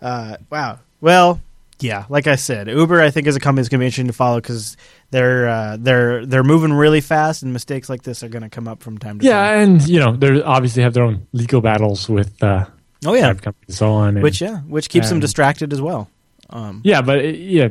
[0.00, 0.78] Uh, wow.
[1.00, 1.40] Well,
[1.80, 4.06] yeah, like I said, Uber I think is a company that's going to be interesting
[4.08, 4.76] to follow because
[5.10, 8.68] they're uh, they're they're moving really fast, and mistakes like this are going to come
[8.68, 9.32] up from time to time.
[9.56, 12.66] yeah, and you know they obviously have their own legal battles with uh,
[13.06, 14.16] Oh yeah, companies on.
[14.16, 16.10] And, which yeah, which keeps them distracted as well.
[16.50, 17.68] Um, yeah, but it, yeah,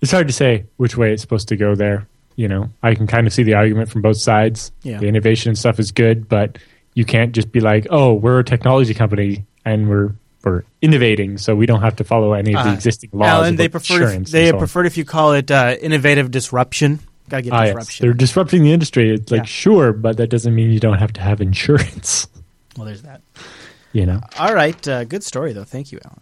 [0.00, 2.06] it's hard to say which way it's supposed to go there.
[2.36, 4.70] You know, I can kind of see the argument from both sides.
[4.82, 4.98] Yeah.
[4.98, 6.58] The innovation and stuff is good, but
[6.94, 10.12] you can't just be like, "Oh, we're a technology company and we're
[10.44, 13.56] we're innovating, so we don't have to follow any of the Uh, existing laws." Allan,
[13.56, 17.00] they prefer insurance they so on." preferred if you call it uh, innovative disruption.
[17.28, 17.66] Got to get Ah, yes.
[17.74, 18.06] disruption.
[18.06, 19.10] They're disrupting the industry.
[19.12, 19.44] It's like Yeah.
[19.44, 22.26] sure, but that doesn't mean you don't have to have insurance.
[22.76, 23.20] well, there's that.
[23.92, 24.20] You know.
[24.38, 25.64] All right, uh, good story though.
[25.64, 26.20] Thank you, Allan.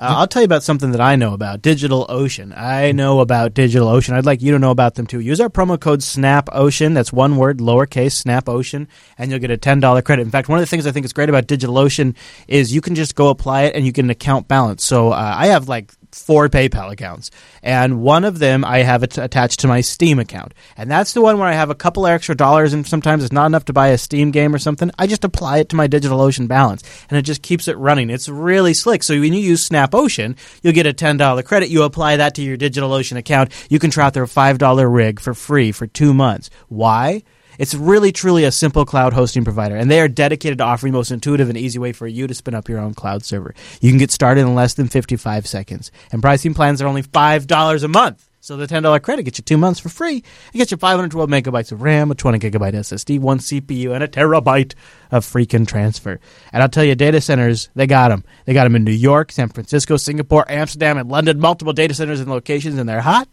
[0.00, 2.56] Uh, I'll tell you about something that I know about DigitalOcean.
[2.56, 4.12] I know about DigitalOcean.
[4.12, 5.18] I'd like you to know about them too.
[5.18, 6.94] Use our promo code SNAPOcean.
[6.94, 8.86] That's one word, lowercase SNAPOcean,
[9.18, 10.22] and you'll get a ten dollar credit.
[10.22, 12.14] In fact, one of the things I think is great about DigitalOcean
[12.46, 14.84] is you can just go apply it and you get an account balance.
[14.84, 17.30] So uh, I have like four PayPal accounts,
[17.62, 21.38] and one of them I have attached to my Steam account, and that's the one
[21.38, 23.98] where I have a couple extra dollars, and sometimes it's not enough to buy a
[23.98, 24.90] Steam game or something.
[24.98, 28.10] I just apply it to my DigitalOcean balance, and it just keeps it running.
[28.10, 29.02] It's really slick.
[29.02, 31.68] So when you use SnapOcean, you'll get a ten dollar credit.
[31.68, 33.52] You apply that to your DigitalOcean account.
[33.68, 36.50] You can try out their five dollar rig for free for two months.
[36.68, 37.22] Why?
[37.58, 40.98] It's really, truly a simple cloud hosting provider, and they are dedicated to offering the
[40.98, 43.54] most intuitive and easy way for you to spin up your own cloud server.
[43.80, 47.84] You can get started in less than 55 seconds, and pricing plans are only $5
[47.84, 48.28] a month.
[48.40, 50.22] So the $10 credit gets you two months for free.
[50.54, 54.08] It gets you 512 megabytes of RAM, a 20 gigabyte SSD, one CPU, and a
[54.08, 54.74] terabyte
[55.10, 56.20] of freaking transfer.
[56.52, 58.24] And I'll tell you, data centers, they got them.
[58.44, 62.20] They got them in New York, San Francisco, Singapore, Amsterdam, and London, multiple data centers
[62.20, 63.28] and locations, and they're hot.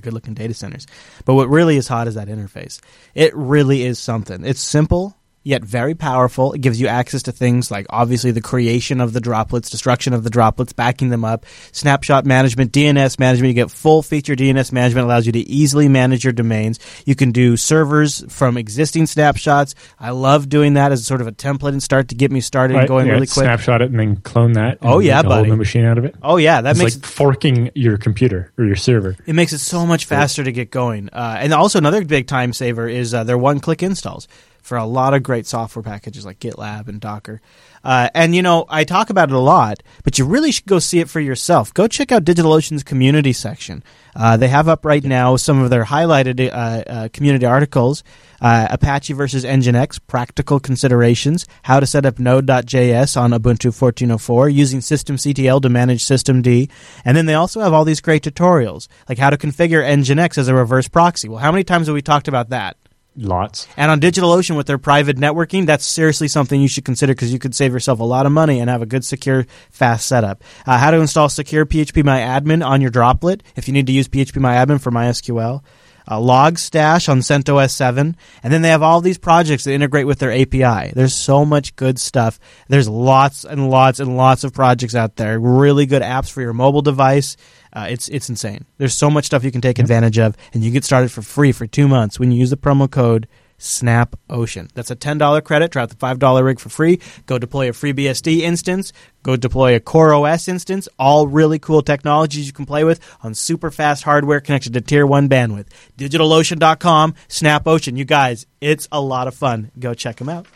[0.00, 0.86] Good looking data centers.
[1.24, 2.80] But what really is hot is that interface.
[3.14, 4.44] It really is something.
[4.44, 5.16] It's simple,
[5.48, 6.52] yet very powerful.
[6.52, 10.22] It gives you access to things like obviously the creation of the droplets, destruction of
[10.22, 13.48] the droplets, backing them up, snapshot management, DNS management.
[13.48, 16.78] You get full feature DNS management, allows you to easily manage your domains.
[17.06, 19.74] You can do servers from existing snapshots.
[19.98, 22.76] I love doing that as sort of a template and start to get me started
[22.76, 23.44] and going yeah, really quick.
[23.44, 24.78] Snapshot it and then clone that.
[24.82, 25.50] and Oh, yeah, make a whole buddy.
[25.50, 26.14] new machine out of it.
[26.22, 29.16] Oh yeah, that It's makes like forking your computer or your server.
[29.26, 31.08] It makes it so much faster to get going.
[31.10, 34.28] Uh, and also another big time saver is uh, their one-click installs
[34.68, 37.40] for a lot of great software packages like GitLab and Docker.
[37.82, 40.78] Uh, and you know, I talk about it a lot, but you really should go
[40.78, 41.72] see it for yourself.
[41.72, 43.82] Go check out DigitalOcean's community section.
[44.14, 48.02] Uh, they have up right now some of their highlighted uh, uh, community articles:
[48.42, 54.80] uh, Apache versus Nginx, practical considerations, how to set up Node.js on Ubuntu 14.04, using
[54.80, 56.68] systemctl to manage systemd,
[57.04, 60.48] and then they also have all these great tutorials, like how to configure Nginx as
[60.48, 61.28] a reverse proxy.
[61.28, 62.76] Well, how many times have we talked about that?
[63.20, 63.66] Lots.
[63.76, 67.40] And on DigitalOcean with their private networking, that's seriously something you should consider because you
[67.40, 70.44] could save yourself a lot of money and have a good, secure, fast setup.
[70.64, 74.80] Uh, how to install secure PHPMyAdmin on your droplet if you need to use PHPMyAdmin
[74.80, 75.64] for MySQL.
[76.06, 78.16] Uh, Logstash on CentOS 7.
[78.42, 80.92] And then they have all these projects that integrate with their API.
[80.94, 82.38] There's so much good stuff.
[82.68, 85.38] There's lots and lots and lots of projects out there.
[85.40, 87.36] Really good apps for your mobile device.
[87.78, 88.64] Uh, it's it's insane.
[88.78, 91.52] There's so much stuff you can take advantage of, and you get started for free
[91.52, 94.66] for two months when you use the promo code Snap Ocean.
[94.74, 95.70] That's a ten dollar credit.
[95.70, 96.98] Try out the five dollar rig for free.
[97.26, 98.92] Go deploy a free BSD instance.
[99.22, 100.88] Go deploy a Core OS instance.
[100.98, 105.06] All really cool technologies you can play with on super fast hardware connected to tier
[105.06, 105.68] one bandwidth.
[105.96, 107.14] DigitalOcean.com.
[107.28, 107.94] Snap Ocean.
[107.94, 109.70] You guys, it's a lot of fun.
[109.78, 110.48] Go check them out.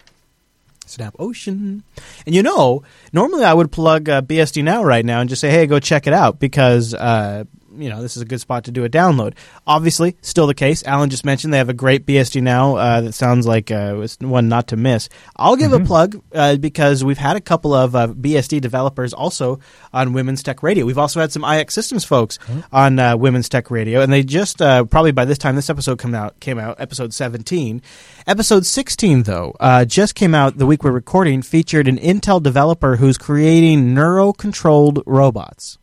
[0.92, 1.82] Snap Ocean.
[2.26, 5.50] And you know, normally I would plug uh, BSD Now right now and just say,
[5.50, 7.44] hey, go check it out because uh,
[7.76, 9.34] you know, this is a good spot to do a download.
[9.66, 10.82] Obviously, still the case.
[10.84, 14.48] Allan just mentioned they have a great BSD now uh, that sounds like uh, one
[14.48, 15.08] not to miss.
[15.36, 15.84] I'll give Mm-hmm.
[15.84, 19.58] a plug uh, because we've had a couple of uh, BSD developers also
[19.92, 20.84] on Women's Tech Radio.
[20.84, 22.38] We've also had some IX Systems folks
[22.72, 25.98] on uh, Women's Tech Radio, and they just uh, probably by this time this episode
[25.98, 27.80] come out came out episode seventeen.
[28.26, 31.40] Episode sixteen though uh, just came out the week we're recording.
[31.42, 35.78] Featured an Intel developer who's creating neuro-controlled robots.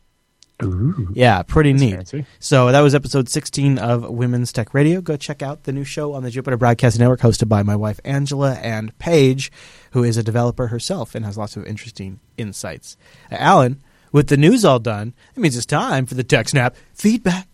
[0.62, 1.08] Ooh.
[1.12, 1.94] Yeah, pretty neat.
[1.94, 2.26] fancy.
[2.38, 5.00] So that was episode 16 of Women's Tech Radio.
[5.00, 8.00] Go check out the new show on the Jupiter Broadcasting Network, hosted by my wife
[8.04, 9.50] Angela and Paige,
[9.92, 12.96] who is a developer herself and has lots of interesting insights.
[13.30, 17.46] Uh, Allan, with the news all done, it means it's time for the TechSnap feedback.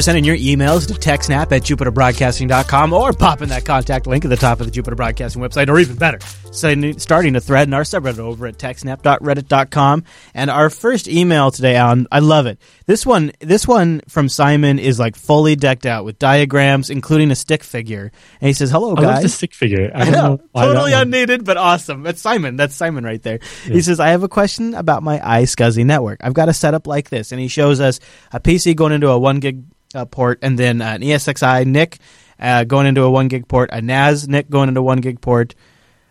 [0.00, 4.36] For sending your emails to techsnap at jupiterbroadcasting.com or popping that contact link at the
[4.36, 6.18] top of the Jupiter Broadcasting website, or even better,
[6.50, 10.04] starting a thread in our subreddit over at techsnap.reddit.com.
[10.34, 12.58] And our first email today, Allan, I love it.
[12.86, 17.36] This one, this one from Simon is like fully decked out with diagrams, including a
[17.36, 18.10] stick figure.
[18.40, 19.90] And he says, hello, guys." I love the stick figure.
[19.94, 22.02] I know, totally unneeded, but awesome.
[22.02, 22.56] That's Simon.
[22.56, 23.38] That's Simon right there.
[23.64, 26.20] He says, I have a question about my iSCSI network.
[26.22, 27.32] I've got a setup like this.
[27.32, 28.00] And he shows us
[28.32, 31.98] a PC going into a 1 gig uh, port, and then an ESXi NIC
[32.38, 35.20] uh, going into a 1 gig port, a NAS NIC going into a 1 gig
[35.20, 35.54] port,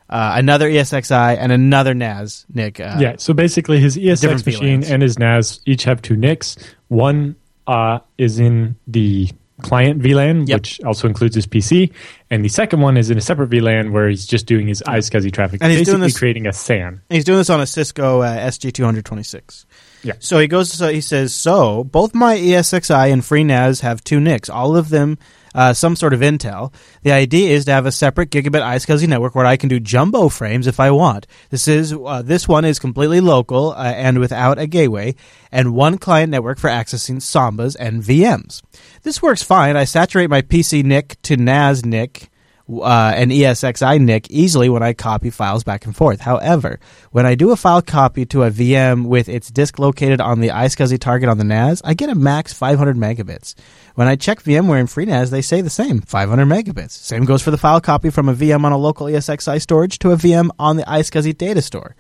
[0.10, 2.80] uh, another ESXi, and another NAS NIC.
[2.80, 4.92] Uh, yeah, so basically his ESX machine VLANs.
[4.92, 6.58] and his NAS each have two NICs.
[6.88, 7.36] One
[7.68, 9.30] uh, is in the
[9.62, 10.58] client VLAN, Yep.
[10.58, 11.92] which also includes his PC,
[12.32, 15.32] and the second one is in a separate VLAN where he's just doing his iSCSI
[15.34, 16.88] traffic, And he's basically doing this- creating a SAN.
[16.88, 19.66] And he's doing this on a Cisco uh, SG226.
[20.04, 20.14] Yeah.
[20.20, 20.72] So he goes.
[20.72, 21.34] So he says.
[21.34, 24.50] So both my ESXi and FreeNAS have two NICs.
[24.50, 25.18] All of them
[25.60, 26.74] uh, some sort of Intel.
[27.04, 30.30] The idea is to have a separate gigabit iSCSI network where I can do jumbo
[30.30, 31.28] frames if I want.
[31.50, 35.16] This is uh, this one is completely local uh, and without a gateway,
[35.52, 38.62] and one client network for accessing Sambas and VMs.
[39.04, 39.76] This works fine.
[39.76, 42.29] I saturate my PC NIC to NAS NIC
[42.72, 46.22] uh, an ESXi NIC easily when I copy files back and forth.
[46.22, 46.80] However,
[47.12, 50.50] when I do a file copy to a VM with its disk located on the
[50.50, 53.56] iSCSI target on the NAS, I get a max 500 megabits.
[53.96, 56.92] When I check VMware and FreeNAS, they say the same, 500 megabits.
[56.92, 60.12] Same goes for the file copy from a VM on a local ESXi storage to
[60.12, 61.96] a VM on the iSCSI data store.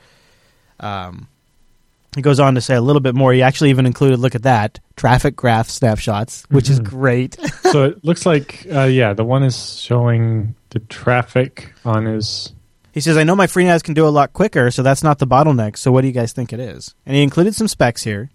[0.79, 1.27] Um,
[2.15, 3.33] he goes on to say a little bit more.
[3.33, 6.83] He actually even included, look at that, traffic graph snapshots, which is Mhm.
[6.85, 7.37] great.
[7.71, 12.53] so it looks like, uh, yeah, the one is showing the traffic on his.
[12.91, 15.27] He says, I know my FreeNAS can do a lot quicker, so that's not the
[15.27, 15.77] bottleneck.
[15.77, 16.95] So what do you guys think it is?
[17.05, 18.31] And he included some specs here.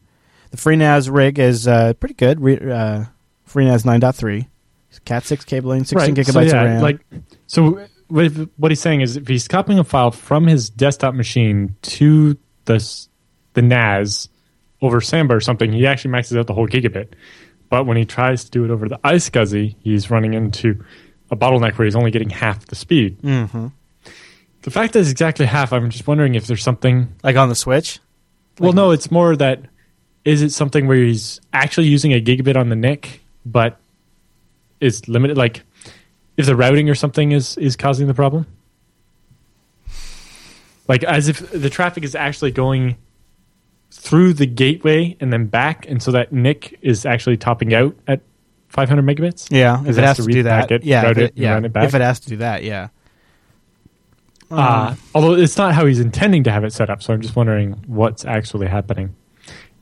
[0.50, 2.40] The FreeNAS rig is uh, pretty good.
[2.40, 3.04] Re- uh,
[3.48, 4.46] FreeNAS 9.3.
[5.04, 6.82] Cat 6 cabling, 16 gigabytes so, yeah, of RAM.
[6.82, 7.00] Like,
[7.46, 11.74] so what what he's saying is if he's copying a file from his desktop machine
[11.82, 13.06] to the
[13.54, 14.28] the NAS
[14.80, 17.14] over Samba or something, he actually maxes out the whole gigabit.
[17.70, 20.84] But when he tries to do it over the iSCSI, he's running into
[21.30, 23.18] a bottleneck where he's only getting half the speed.
[23.20, 23.68] hmm
[24.62, 27.14] The fact that it's exactly half, I'm just wondering if there's something.
[27.22, 28.00] Like on the Switch?
[28.58, 29.62] Well, no, it's more that
[30.24, 33.78] is it something where he's actually using a gigabit on the NIC, but
[34.80, 35.36] is limited?
[35.36, 35.62] Like
[36.36, 38.46] if the routing or something is is causing the problem,
[40.88, 42.96] like as if the traffic is actually going
[43.90, 48.20] through the gateway and then back, and so that NIC is actually topping out at
[48.74, 49.48] 500 megabits.
[49.50, 50.60] Yeah, if it it has has to do that.
[50.68, 51.58] packet, yeah, if it, it, yeah.
[51.58, 51.72] it.
[51.74, 52.88] If it has to do that, yeah.
[54.50, 57.34] Uh, although it's not how he's intending to have it set up, so I'm just
[57.34, 59.14] wondering what's actually happening.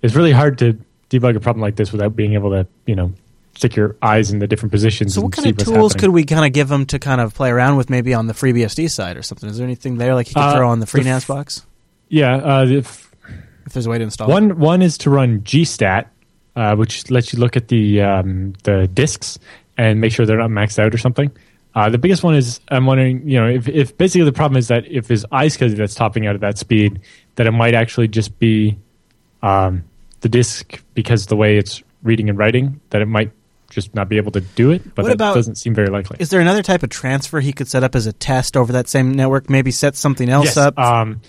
[0.02, 0.78] It's really hard to
[1.11, 3.12] debug a problem like this without being able to, you know,
[3.55, 5.14] stick your eyes in the different positions.
[5.14, 6.00] So what kind of tools happening.
[6.00, 8.33] could we kind of give him to kind of play around with maybe on the
[8.35, 9.48] FreeBSD side or something?
[9.50, 11.66] Is there anything there like he could Uh, throw on the FreeNAS f- box?
[12.09, 13.11] Yeah, uh, if
[13.66, 14.33] If there's a way to install it?
[14.33, 16.07] one one is to run GStat,
[16.56, 19.38] uh, which lets you look at the um, the disks
[19.78, 21.30] and make sure they're not maxed out or something.
[21.74, 24.68] Uh, the biggest one is I'm wondering, you know, if, if basically the problem is
[24.68, 27.00] that if his iSCSI that's topping out at that speed,
[27.36, 28.76] that it might actually just be
[29.42, 29.82] um,
[30.20, 33.30] the disk because the way it's reading and writing, that it might
[33.70, 34.82] just not be able to do it.
[34.94, 36.18] But What that about- doesn't seem very likely.
[36.20, 38.86] Is there another type of transfer he could set up as a test over that
[38.90, 39.48] same network?
[39.48, 40.78] Maybe set something else yes, up?
[40.78, 41.22] um,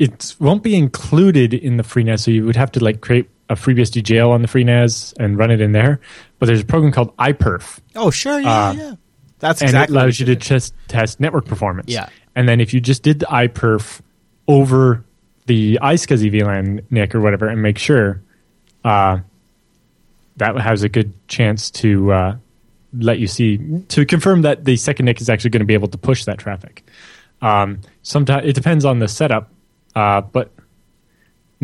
[0.00, 3.60] it won't be included in the FreeNAS, so you would have to like create a
[3.60, 6.00] FreeBSD jail on the FreeNAS and run it in there.
[6.38, 8.94] But there's a program called iPerf, oh, sure, yeah, uh, yeah.
[9.38, 11.90] That's and exactly it allows you to just test network performance.
[11.90, 12.08] Yeah.
[12.34, 14.00] And then if you just did the iPerf
[14.48, 15.04] over
[15.46, 18.22] the iSCSI VLAN NIC or whatever, and make sure
[18.84, 19.18] uh,
[20.36, 22.36] that has a good chance to uh,
[22.96, 25.88] let you see to confirm that the second NIC is actually going to be able
[25.88, 26.84] to push that traffic.
[27.42, 29.50] Um, sometimes it depends on the setup,
[29.94, 30.50] uh, but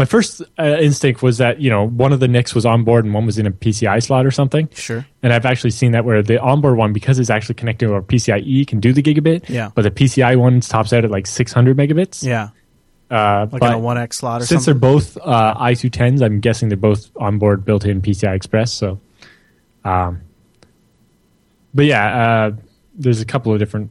[0.00, 3.04] my first uh, instinct was that you know one of the NICs was on board
[3.04, 4.66] and one was in a PCI slot or something.
[4.72, 5.04] Sure.
[5.22, 8.00] And I've actually seen that where the onboard one, because it's actually connected to our
[8.00, 9.46] PCIe, can do the gigabit.
[9.50, 9.68] Yeah.
[9.74, 12.24] But the PCI one tops out at like 600 megabits.
[12.24, 12.48] Yeah.
[13.10, 14.80] Uh, Like on a 1X slot or since something.
[14.80, 18.72] they're both uh, i210s, I'm guessing they're both onboard built-in PCI Express.
[18.72, 19.00] So,
[19.84, 20.22] um,
[21.74, 22.50] but yeah, uh,
[22.94, 23.90] there's a couple of different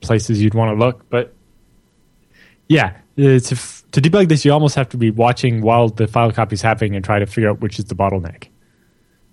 [0.00, 1.34] places you'd want to look, but
[2.68, 6.30] yeah, it's if, to debug this, you almost have to be watching while the file
[6.30, 8.48] copy is happening and try to figure out which is the bottleneck.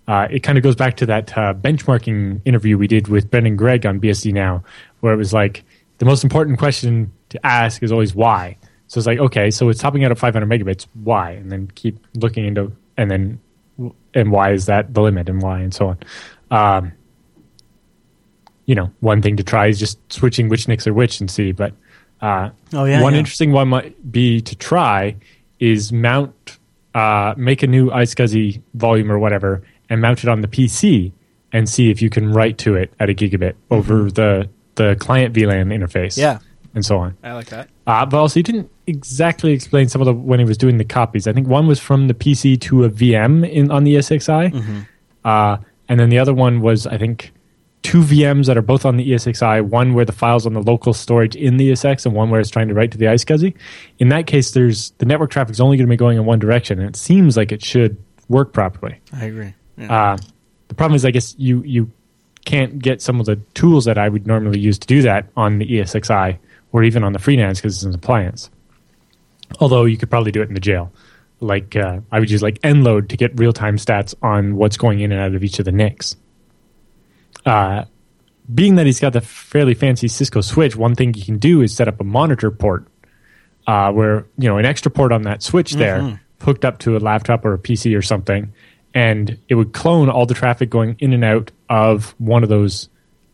[0.07, 3.57] Uh, it kind of goes back to that uh, benchmarking interview we did with Brendan
[3.57, 4.63] Gregg on BSD Now,
[5.01, 5.65] where it was like
[5.97, 8.57] the most important question to ask is always why.
[8.87, 10.87] So it's like, okay, so it's topping out at 500 megabits.
[10.93, 11.31] Why?
[11.31, 13.41] And then keep looking into, and then,
[14.13, 15.97] and why is that the limit and why and so on.
[16.51, 16.93] Um,
[18.65, 21.51] you know, one thing to try is just switching which NICs are which and see.
[21.51, 21.73] But
[22.23, 23.19] uh, Oh, yeah, one yeah.
[23.19, 25.15] interesting one might be to try
[25.59, 26.57] is mount,
[26.95, 31.11] uh, make a new iSCSI volume or whatever, and mount it on the PC
[31.51, 35.35] and see if you can write to it at a gigabit over the the client
[35.35, 36.13] VLAN interface.
[36.17, 36.21] Mm-hmm.
[36.21, 36.39] Yeah.
[36.73, 37.15] and so on.
[37.23, 37.69] I like that.
[37.85, 40.85] Uh, but also, he didn't exactly explain some of the when he was doing the
[40.85, 41.27] copies.
[41.27, 44.79] I think one was from the PC to a VM in on the SXI, Mm-hmm.
[45.25, 45.57] uh,
[45.89, 47.31] and then the other one was I think
[47.83, 49.61] two VMs that are both on the ESXi.
[49.65, 52.49] One where the files on the local storage in the ESX, and one where it's
[52.49, 53.53] trying to write to the iSCSI.
[53.99, 56.39] In that case, there's the network traffic is only going to be going in one
[56.39, 57.97] direction, and it seems like it should
[58.29, 58.99] work properly.
[59.13, 59.53] I agree.
[59.77, 60.13] Yeah.
[60.13, 60.17] Uh,
[60.69, 61.91] the problem is, I guess you you
[62.45, 65.59] can't get some of the tools that I would normally use to do that on
[65.59, 66.37] the ESXi
[66.71, 68.49] or even on the FreeNAS because it's an appliance.
[69.59, 70.91] Although you could probably do it in the jail.
[71.39, 75.01] Like uh, I would use like nload to get real time stats on what's going
[75.01, 76.15] in and out of each of the NICs.
[77.45, 77.85] Uh,
[78.53, 81.75] being that he's got the fairly fancy Cisco switch, one thing you can do is
[81.75, 82.87] set up a monitor port
[83.67, 86.99] uh, where you know an extra port on that switch there hooked up to a
[86.99, 88.51] laptop or a PC or something,
[88.93, 92.89] and it would clone all the traffic going in and out of one of those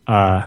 [0.06, 0.46] uh,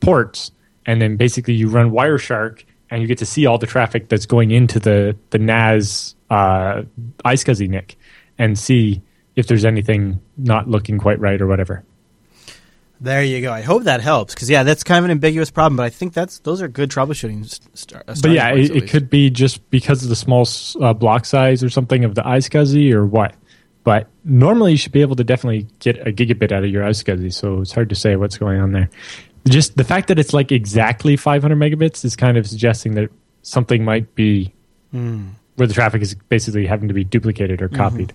[0.00, 0.50] ports,
[0.86, 4.26] and then basically you run Wireshark and you get to see all the traffic that's
[4.26, 6.82] going into the the NAS uh,
[7.24, 7.96] iSCSI NIC
[8.38, 9.02] and see
[9.36, 11.84] if there's anything not looking quite right or whatever.
[13.02, 13.50] There you go.
[13.52, 16.12] I hope that helps because yeah, that's kind of an ambiguous problem, but I think
[16.12, 17.94] that's those are good troubleshooting.
[17.94, 20.46] Uh, But yeah, points, it, it could be just because of the small
[20.82, 23.34] uh, block size or something of the iSCSI or what.
[23.84, 27.32] But normally you should be able to definitely get a gigabit out of your iSCSI,
[27.32, 28.90] so it's hard to say what's going on there.
[29.48, 33.08] Just the fact that it's like exactly 500 megabits is kind of suggesting that
[33.42, 34.52] something might be
[34.92, 35.28] Hmm.
[35.56, 37.76] where the traffic is basically having to be duplicated or Mm-hmm.
[37.76, 38.12] copied.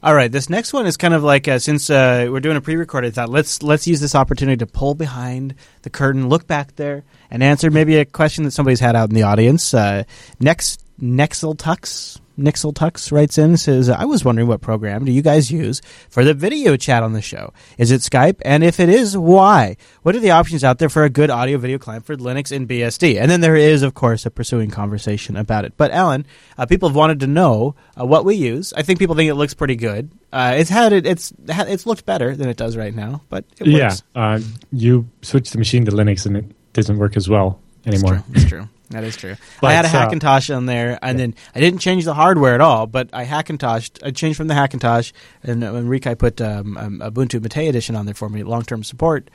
[0.00, 2.60] All right, this next one is kind of like uh, since uh, we're doing a
[2.60, 7.02] pre-recorded, thought let's let's use this opportunity to pull behind the curtain, look back there,
[7.32, 9.74] and answer maybe a question that somebody's had out in the audience.
[9.74, 10.04] Uh,
[10.38, 15.22] next, Nexel Tux, Nixel Tux writes in says, "I was wondering what program do you
[15.22, 17.52] guys use for the video chat on the show?
[17.76, 18.40] Is it Skype?
[18.42, 19.76] And if it is, why?
[20.02, 22.68] What are the options out there for a good audio video client for Linux and
[22.68, 23.20] BSD?
[23.20, 25.74] And then there is, of course, a pursuing conversation about it.
[25.76, 26.26] But Allan,
[26.56, 28.72] uh, people have wanted to know uh, what we use.
[28.74, 30.10] I think people think it looks pretty good.
[30.32, 33.66] Uh, it's had it, it's it's looked better than it does right now, but it
[33.66, 38.16] Yeah, uh, you switch the machine to Linux and it doesn't work as well anymore.
[38.16, 38.34] It's true.
[38.34, 38.68] It's true.
[38.90, 39.36] That is true.
[39.62, 42.62] I had a uh, Hackintosh on there, and then I didn't change the hardware at
[42.62, 42.86] all.
[42.86, 44.02] But I Hackintoshed.
[44.02, 45.12] I changed from the Hackintosh,
[45.42, 48.82] and uh, Enrique put um, um, Ubuntu Mate Edition on there for me, long term
[48.82, 49.30] support,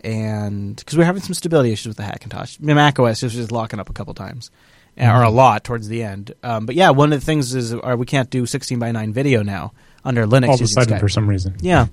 [0.00, 3.80] and because we are having some stability issues with the Hackintosh, Mac OS just locking
[3.80, 4.50] up a couple times,
[4.98, 6.34] uh, or a lot towards the end.
[6.42, 9.12] Um, but yeah, one of the things is uh, we can't do 16 by 9
[9.12, 9.72] video now
[10.06, 11.00] under Linux All of a sudden, Skype.
[11.00, 11.56] for some reason.
[11.60, 11.88] yeah,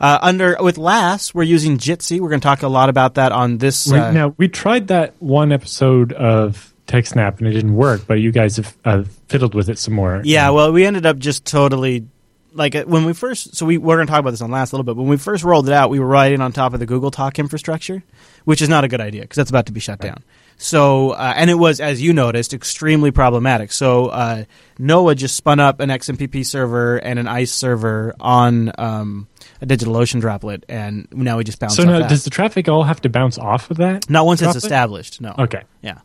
[0.00, 2.20] uh, under with LAS, we're using Jitsi.
[2.20, 3.90] We're going to talk a lot about that on this.
[3.90, 8.32] Uh, now we tried that one episode of TechSnap and it didn't work, but you
[8.32, 10.20] guys have uh, fiddled with it some more.
[10.24, 12.06] Yeah, well, we ended up just totally
[12.52, 13.56] like uh, when we first.
[13.56, 14.96] So we we're going to talk about this on last a little bit.
[14.96, 17.38] When we first rolled it out, we were riding on top of the Google Talk
[17.38, 18.02] infrastructure,
[18.44, 20.22] which is not a good idea because that's about to be shut down.
[20.62, 23.72] So uh, and it was, as you noticed, extremely problematic.
[23.72, 24.44] So uh,
[24.78, 29.26] Noah just spun up an XMPP server and an ICE server on um,
[29.60, 31.74] a DigitalOcean droplet, and now we just bounce.
[31.74, 32.08] So off now, that.
[32.08, 34.08] does the traffic all have to bounce off of that?
[34.08, 35.20] not once it's established.
[35.20, 35.34] No.
[35.36, 35.62] Okay.
[35.82, 35.98] Yeah.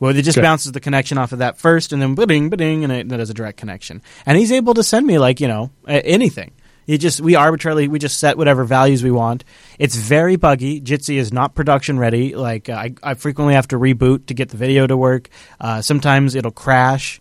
[0.00, 0.42] Well, it just Good.
[0.42, 3.30] bounces the connection off of that first, and then bidding, bidding, and it, that is
[3.30, 4.02] a direct connection.
[4.26, 6.52] And he's able to send me like you know anything.
[6.90, 9.44] He just we arbitrarily we just set whatever values we want.
[9.78, 10.80] It's very buggy.
[10.80, 12.34] Jitsi is not production ready.
[12.34, 15.28] Like I, I frequently have to reboot to get the video to work.
[15.60, 17.20] Uh, sometimes it'll crash.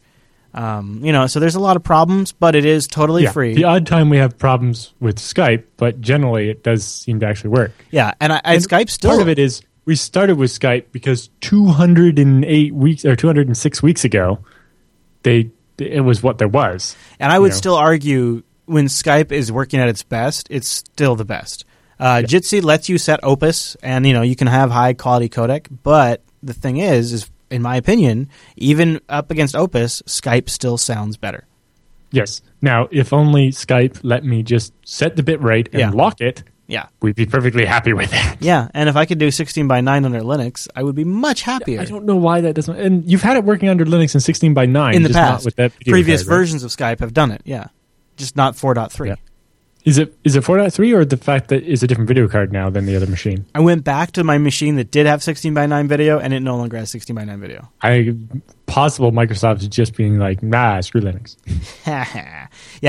[0.55, 3.31] Um, you know, so there's a lot of problems, but it is totally Yeah.
[3.31, 3.53] free.
[3.53, 7.51] The odd time we have problems with Skype, but generally it does seem to actually
[7.51, 7.71] work.
[7.91, 10.85] Yeah, and, I, and, And Skype still Part of it is we started with Skype
[10.91, 14.39] because 208 weeks or 206 weeks ago,
[15.21, 16.95] they it was what there was.
[17.19, 17.55] And I would know.
[17.57, 21.65] still argue when Skype is working at its best, it's still the best.
[21.99, 25.67] Uh, Jitsi lets you set Opus, and you know you can have high quality codec.
[25.83, 31.17] But the thing is, is in my opinion, even up against Opus, Skype still sounds
[31.17, 31.45] better.
[32.11, 32.41] Yes.
[32.61, 35.89] Now, if only Skype let me just set the bit rate and Yeah.
[35.91, 38.37] lock it, Yeah, we'd be perfectly happy with it.
[38.39, 38.67] yeah.
[38.75, 41.81] And if I could do 16 by 9 under Linux, I would be much happier.
[41.81, 42.75] I don't know why that doesn't.
[42.79, 45.31] And you've had it working under Linux in 16 by 9 in the just not
[45.31, 46.37] past, with that previous card, right?
[46.37, 47.41] versions of Skype have done it.
[47.43, 47.67] Yeah,
[48.19, 49.07] just not 4.3.
[49.07, 49.15] Yeah.
[49.85, 52.69] Is it is it 4.3 or the fact that it's a different video card now
[52.69, 53.45] than the other machine?
[53.55, 56.41] I went back to my machine that did have 16 by 9 video, and it
[56.41, 57.71] no longer has 16 by 9 video.
[57.81, 58.13] I
[58.65, 61.37] possible Microsoft's just being like, nah, screw Linux.
[61.87, 62.47] yeah,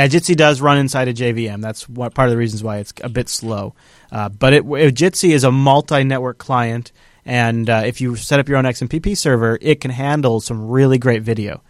[0.08, 1.62] Jitsi does run inside a JVM.
[1.62, 3.74] That's what, part of the reasons why it's a bit slow.
[4.10, 6.90] Uh, but it, it- Jitsi is a multi-network client,
[7.24, 10.98] and uh, if you set up your own XMPP server, it can handle some really
[10.98, 11.62] great video.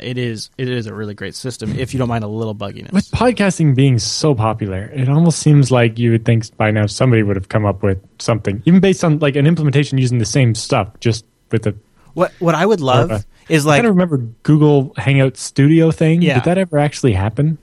[0.00, 2.92] It is it is a really great system if you don't mind a little bugginess.
[2.92, 7.22] With podcasting being so popular, it almost seems like you would think by now somebody
[7.22, 10.54] would have come up with something, even based on like an implementation using the same
[10.54, 11.74] stuff, just with a.
[12.14, 15.90] What what I would love Uh, is I like kind of remember Google Hangout Studio
[15.90, 16.22] thing.
[16.22, 16.34] Yeah.
[16.34, 17.58] Did that ever actually happen?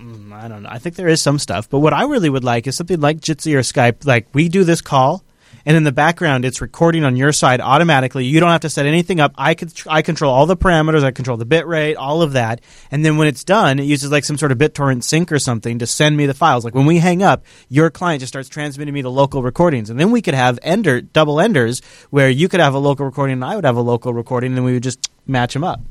[0.00, 0.68] Mm, I don't know.
[0.70, 3.20] I think there is some stuff, but what I really would like is something like
[3.20, 4.06] Jitsi or Skype.
[4.06, 5.24] Like we do this call,
[5.68, 8.24] and in the background, it's recording on your side automatically.
[8.24, 9.34] You don't have to set anything up.
[9.36, 11.04] I could I control all the parameters.
[11.04, 14.10] I control the bit rate, all of that, and then when it's done, it uses
[14.10, 16.64] like some sort of BitTorrent sync or something to send me the files.
[16.64, 20.00] Like when we hang up, your client just starts transmitting me the local recordings, and
[20.00, 23.44] then we could have ender double enders where you could have a local recording and
[23.44, 25.82] I would have a local recording, and we would just match them up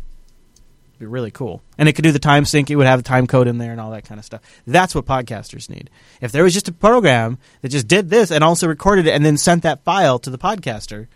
[1.00, 1.62] be really cool.
[1.78, 2.70] And it could do the time sync.
[2.70, 4.42] It would have the time code in there and all that kind of stuff.
[4.66, 5.90] That's what podcasters need.
[6.22, 9.26] If there was just a program that just did this and also recorded it and
[9.26, 11.08] then sent that file to the podcaster,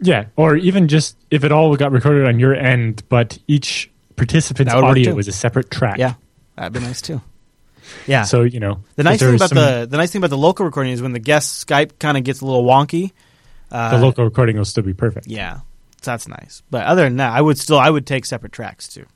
[0.00, 4.72] Yeah, or even just if it all got recorded on your end, but each participant's
[4.72, 5.98] That would work audio was a separate track.
[5.98, 6.14] yeah,
[6.56, 7.20] that'd be nice too.
[8.06, 8.24] Yeah.
[8.24, 10.64] So you know the nice thing about some- the the nice thing about the local
[10.66, 13.12] recording is when the guest Skype kind of gets a little wonky.
[13.72, 15.26] Uh, the local recording will still be perfect.
[15.26, 15.60] Yeah,
[16.02, 16.62] so that's nice.
[16.70, 19.06] But other than that, I would still I would take separate tracks too.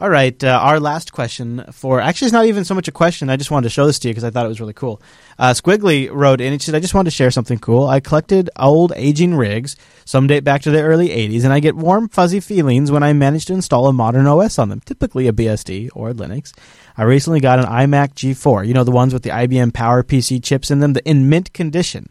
[0.00, 3.28] All right, uh, our last question for actually it's not even so much a question.
[3.28, 5.02] I just wanted to show this to you because I thought it was really cool.
[5.38, 7.86] Uh, Squiggly wrote in and said, "I just wanted to share something cool.
[7.86, 9.76] I collected old aging rigs,
[10.06, 13.12] some date back to the early '80s, and I get warm fuzzy feelings when I
[13.12, 16.54] manage to install a modern OS on them, typically a BSD or Linux.
[16.96, 20.42] I recently got an iMac G4, you know the ones with the IBM Power PC
[20.42, 22.08] chips in them, the, in mint condition."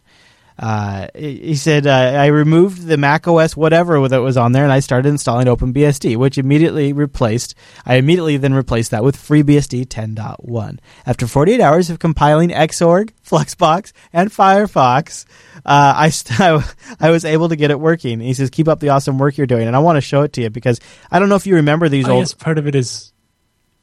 [0.61, 4.65] Uh, he he said, uh, I removed the Mac OS whatever that was on there
[4.65, 7.55] and I started installing OpenBSD, which immediately replaced,
[7.85, 10.79] I immediately then replaced that with FreeBSD 10.1.
[11.05, 15.23] After 48 hours of compiling Xorg, Fluxbox, and Firefox,
[15.65, 16.39] uh, I, st-
[16.99, 18.19] I was able to get it working.
[18.19, 19.65] He says, keep up the awesome work you're doing.
[19.65, 21.87] And I want to show it to you because I don't know if you remember
[21.87, 22.21] these I old.
[22.23, 23.13] guess part of it is,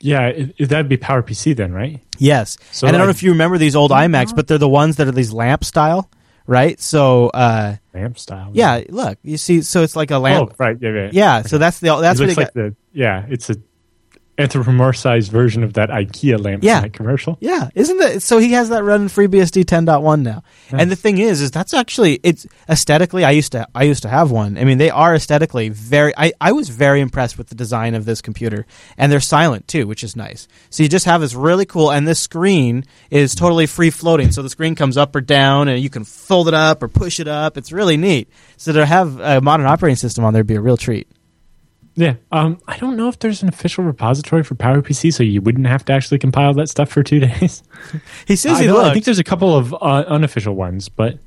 [0.01, 2.01] yeah, it, it- that'd be PowerPC then, right?
[2.19, 2.59] Yes.
[2.71, 4.69] So and I don't I- know if you remember these old iMacs, but they're the
[4.69, 6.11] ones that are these lamp style,
[6.47, 6.81] right?
[6.81, 8.51] So, uh, Lamp style.
[8.53, 10.55] yeah, look, you see, so it's like a Oh, lamp.
[10.59, 10.77] right.
[10.81, 11.11] Yeah, yeah.
[11.13, 12.55] Yeah, so that's the that's it what looks it like got.
[12.55, 13.25] the yeah.
[13.29, 13.57] It's a
[14.39, 16.87] anthropomorphized version of that IKEA lamp Yeah.
[16.89, 17.39] commercial.
[17.41, 18.39] Yeah, isn't that so?
[18.39, 22.47] He has that running FreeBSD 10.1 now, and the thing is, is that's actually it's
[22.69, 23.25] aesthetically.
[23.25, 24.59] I used to I used to have one.
[24.59, 26.13] I mean, they are aesthetically very.
[26.17, 28.67] I I was very impressed with the design of this computer,
[28.99, 30.49] and they're silent too, which is nice.
[30.71, 34.33] So you just have this really cool, and this screen is totally free floating.
[34.33, 37.21] So the screen comes up or down, and you can fold it up or push
[37.21, 37.57] it up.
[37.57, 38.29] It's really neat.
[38.57, 41.09] So to have a modern operating system on there would be a real treat.
[41.97, 42.15] Yeah.
[42.31, 45.85] Um, I don't know if there's an official repository for PowerPC, so you wouldn't have
[45.87, 47.63] to actually compile that stuff for two days.
[48.27, 51.19] He says I, he I think there's a couple of uh, unofficial ones, but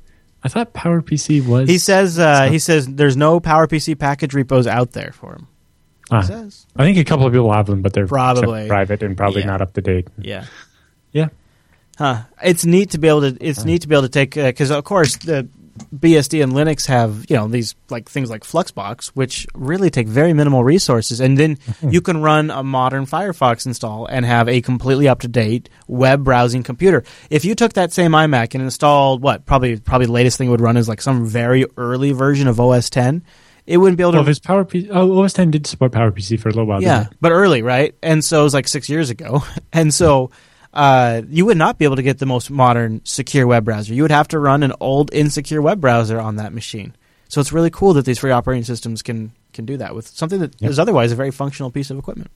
[0.44, 1.68] I thought PowerPC was.
[1.68, 5.48] He says uh, he says there's no PowerPC package repos out there for him.
[6.12, 6.66] Ah, He says.
[6.76, 8.66] I think a couple of people have them, but they're Probably.
[8.68, 9.46] private and probably Yeah.
[9.48, 10.08] not up to date.
[10.18, 10.44] Yeah.
[11.12, 11.28] Yeah.
[11.98, 12.22] Huh.
[12.42, 13.36] It's neat to be able to.
[13.40, 15.48] It's neat to be able to take because of course the
[15.94, 20.32] BSD and Linux have you know these like things like Fluxbox, which really take very
[20.32, 21.58] minimal resources, and then
[21.88, 26.24] you can run a modern Firefox install and have a completely up to date web
[26.24, 27.04] browsing computer.
[27.30, 30.50] If you took that same iMac and installed what probably probably the latest thing it
[30.50, 33.24] would run is like some very early version of OS 10,
[33.66, 34.18] it wouldn't be able to.
[34.18, 36.82] Well, if it's PowerPC, oh, OS 10 did support PowerPC for a little while.
[36.82, 37.94] Yeah, but early, right?
[38.02, 39.42] And so it was like six years ago.
[39.72, 40.32] And so
[40.72, 43.92] uh, you would not be able to get the most modern secure web browser.
[43.94, 46.94] You would have to run an old insecure web browser on that machine.
[47.28, 50.38] So it's really cool that these free operating systems can can do that with something
[50.40, 50.82] that is Yep.
[50.82, 52.30] otherwise a very functional piece of equipment.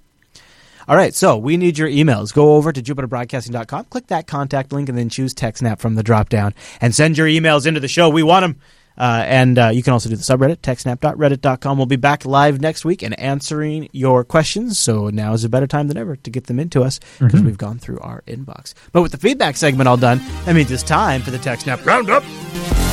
[0.87, 2.35] All right, so we need your emails.
[2.35, 6.28] Go over to jupiterbroadcasting.com, click that contact link, and then choose TechSnap from the drop
[6.28, 8.09] down and send your emails into the show.
[8.11, 8.57] We want them.
[8.97, 11.76] Uh, and uh, you can also do the subreddit, techsnap.reddit.com.
[11.76, 14.78] We'll be back live next week and answering your questions.
[14.78, 17.59] So now is a better time than ever to get them into us because we've
[17.59, 18.74] gone through our inbox.
[18.92, 22.84] But with the feedback segment all done, that means it's time for the TechSnap Roundup.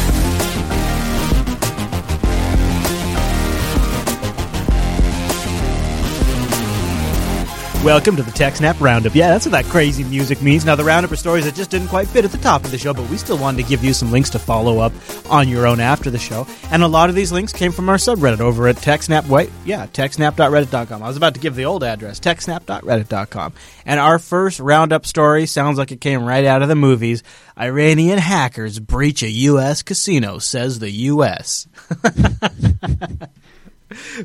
[7.84, 9.16] Welcome to the TechSnap Roundup.
[9.16, 10.64] Yeah, that's what that crazy music means.
[10.64, 12.78] Now, the Roundup are stories that just didn't quite fit at the top of the
[12.78, 14.94] show, but we still wanted to give you some links to follow up
[15.32, 16.46] on your own after the show.
[16.70, 19.28] And a lot of these links came from our subreddit over at TechSnap.
[19.28, 21.02] Wait, yeah, TechSnap.reddit.com.
[21.02, 23.54] I was about to give the old address, TechSnap.reddit.com.
[23.88, 27.24] And our first Roundup story sounds like it came right out of the movies.
[27.58, 29.82] Iranian hackers breach a U.S.
[29.82, 31.68] casino, says the U.S.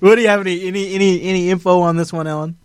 [0.01, 2.59] what do you have any any any any info on this one, Allan?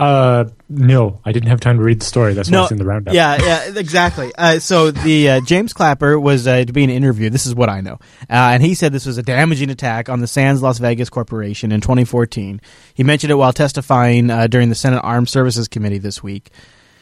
[0.00, 2.32] Uh, no, I didn't have time to read the story.
[2.32, 3.12] That's why it's in the roundup.
[3.12, 4.32] Yeah, yeah, exactly.
[4.36, 7.28] Uh, so the uh, James Clapper was uh, an interview.
[7.28, 10.20] This is what I know, uh, and he said this was a damaging attack on
[10.20, 12.62] the Sands Las Vegas Corporation in 2014.
[12.94, 16.48] He mentioned it while testifying uh, during the Senate Armed Services Committee this week.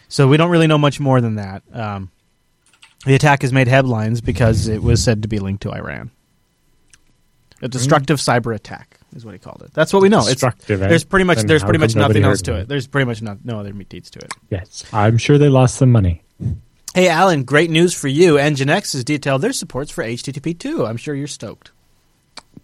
[0.08, 1.62] So we don't really know much more than that.
[1.72, 2.10] Um,
[3.06, 6.10] the attack has made headlines because it was said to be linked to Iran.
[7.62, 9.72] A destructive cyber attack is what he called it.
[9.74, 10.18] That's what we know.
[10.20, 10.88] It's, Destructive, eh?
[10.88, 12.68] there's pretty much Then there's how pretty much nobody nothing else to of it.
[12.68, 14.32] There's pretty much no, no other meat deeds to it.
[14.50, 16.22] Yes, I'm sure they lost some money.
[16.94, 18.34] Hey, Allan, great news for you.
[18.34, 20.86] Nginx has detailed their supports for HTTP 2.
[20.86, 21.70] I'm sure you're stoked.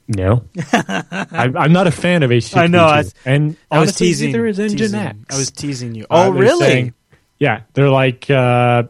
[0.07, 2.57] No, I'm, I'm not a fan of HTTP.
[2.57, 4.33] I know, I- and I was honestly, teasing.
[4.33, 5.01] There is teasing.
[5.01, 5.33] Nginx.
[5.33, 6.05] I was teasing you.
[6.05, 6.67] Uh, Oh, they're really?
[6.67, 6.95] saying-
[7.39, 8.85] yeah, they're like, uh,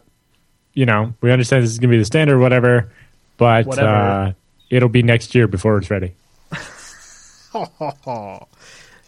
[0.74, 2.90] you know, we understand this is going to be the standard, whatever,
[3.36, 3.88] but Whatever.
[3.88, 4.32] Uh,
[4.74, 6.14] it'll be next year before it's ready.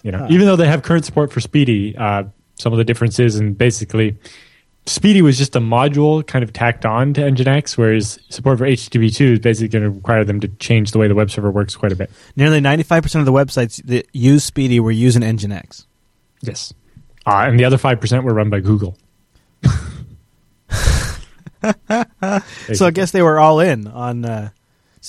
[0.03, 3.35] You know, even though they have current support for SPDY, uh, some of the differences
[3.35, 4.17] and basically,
[4.85, 9.13] SPDY was just a module kind of tacked on to Nginx, whereas support for HTTP
[9.13, 11.75] two is basically going to require them to change the way the web server works
[11.75, 12.09] quite a bit.
[12.37, 15.87] Nearly 95% of the websites that use SPDY were using Nginx.
[16.43, 16.73] Yes,
[17.27, 18.97] uh, and the other five percent were run by Google.
[22.75, 24.51] So I guess they were all in on uh,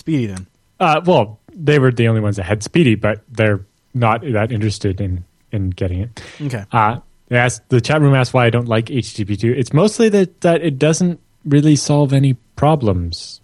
[0.02, 0.48] SPDY then.
[0.80, 5.02] Uh, well, they were the only ones that had SPDY, but they're not that interested
[5.02, 6.24] in in getting it.
[6.41, 6.66] Okay.
[6.72, 9.58] Uh, they asked, the chat room asked why I don't like HTTP2.
[9.58, 13.41] It's mostly that, that it doesn't really solve any problems.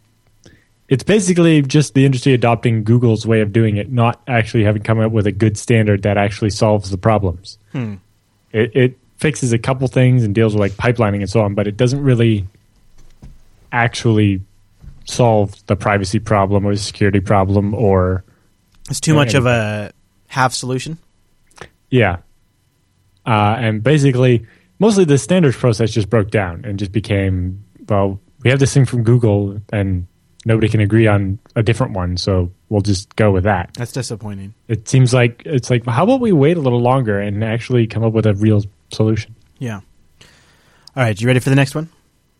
[0.89, 4.99] It's basically just the industry adopting Google's way of doing it, not actually having come
[4.99, 7.57] up with a good standard that actually solves the problems.
[7.71, 7.95] Hmm.
[8.51, 11.67] It, it fixes a couple things and deals with like pipelining and so on, but
[11.67, 12.45] it doesn't really
[13.71, 14.41] actually
[15.05, 18.23] solve the privacy problem or the security problem or
[18.89, 19.91] It's too much of a
[20.27, 20.97] half solution.
[21.89, 22.17] Yeah.
[23.25, 24.45] Uh, and basically,
[24.79, 28.85] mostly the standards process just broke down and just became, well, we have this thing
[28.85, 30.07] from Google and
[30.45, 33.69] nobody can agree on a different one, so we'll just go with that.
[33.75, 34.53] That's disappointing.
[34.67, 38.03] It seems like it's like, how about we wait a little longer and actually come
[38.03, 39.35] up with a real solution?
[39.59, 39.79] Yeah.
[40.95, 41.89] All right, you ready for the next one?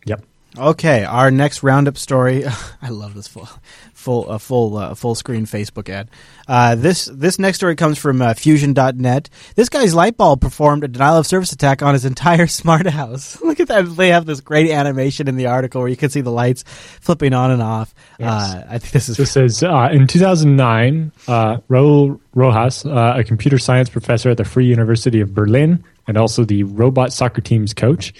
[0.06, 0.24] Yep.
[0.58, 2.46] Okay, our next roundup story.
[2.82, 3.50] I love this full,
[3.94, 6.10] full, uh, full, uh, full screen Facebook ad.
[6.48, 9.30] Uh, this this next story comes from uh, Fusion.net.
[9.56, 13.42] This guy's light bulb performed a denial of service attack on his entire smart house.
[13.44, 13.96] Look at that!
[13.96, 17.34] They have this great animation in the article where you can see the lights flipping
[17.34, 17.96] on and off.
[18.20, 23.24] Uh, I think this is This says uh, in 2009, uh, Raul Rojas, uh, a
[23.24, 27.74] computer science professor at the Free University of Berlin and also the robot soccer team's
[27.74, 28.14] coach,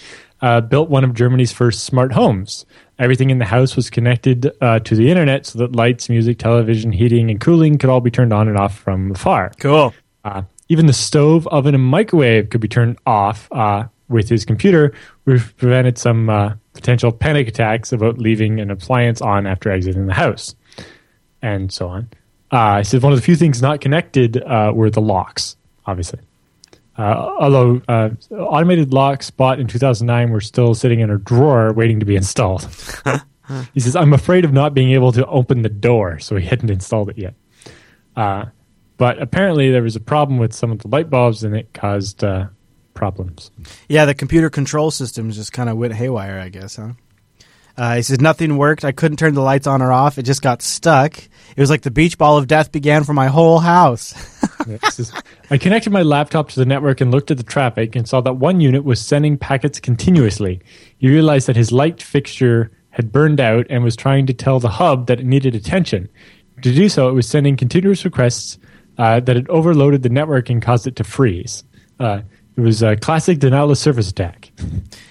[0.44, 2.66] uh, built one of Germany's first smart homes.
[2.98, 6.92] Everything in the house was connected uh, to the internet so that lights, music, television,
[6.92, 9.52] heating, and cooling could all be turned on and off from afar.
[9.58, 9.94] cool.
[10.22, 14.92] Uh, even the stove, oven, and microwave could be turned off uh, with his computer,
[15.24, 20.14] which prevented some uh, potential panic attacks about leaving an appliance on after exiting the
[20.14, 20.54] house,
[21.40, 22.10] and so on.
[22.50, 26.20] Uh, he said one of the few things not connected uh, were the locks, obviously.
[26.96, 32.00] Uh, although uh, automated locks bought in 2009 were still sitting in a drawer waiting
[32.00, 32.62] to be installed.
[33.72, 36.70] he says, I'm afraid of not being able to open the door, so he hadn't
[36.70, 37.34] installed it yet.
[38.16, 38.46] Uh,
[38.96, 42.22] but apparently there was a problem with some of the light bulbs and it caused
[42.22, 42.46] uh,
[42.94, 43.50] problems.
[43.88, 46.92] Yeah, the computer control systems just kind of went haywire, I guess, huh?
[47.76, 48.84] Uh, he says nothing worked.
[48.84, 50.16] I couldn't turn the lights on or off.
[50.16, 51.18] It just got stuck.
[51.18, 54.14] It was like the beach ball of death began for my whole house.
[54.66, 55.12] Yeah, says,
[55.50, 58.34] I connected my laptop to the network and looked at the traffic and saw that
[58.34, 60.60] one unit was sending packets continuously.
[60.98, 64.68] He realized that his light fixture had burned out and was trying to tell the
[64.68, 66.08] hub that it needed attention.
[66.62, 68.58] To do so, it was sending continuous requests
[68.96, 71.64] uh, that had overloaded the network and caused it to freeze.
[71.98, 72.20] Uh,
[72.56, 74.50] It was a classic denial of service attack.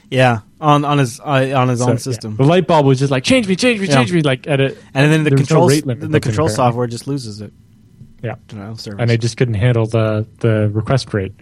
[0.09, 1.97] Yeah, on on his uh, on his So, own yeah.
[1.97, 3.95] system, The light bulb was just like change me, change me, Yeah.
[3.95, 6.05] change me, like at a and then the was no control the control
[6.45, 6.49] apparently.
[6.55, 7.51] software just loses it.
[8.23, 8.35] Yeah.
[8.47, 8.99] Denial of service.
[9.01, 11.33] and I just couldn't handle the the request rate.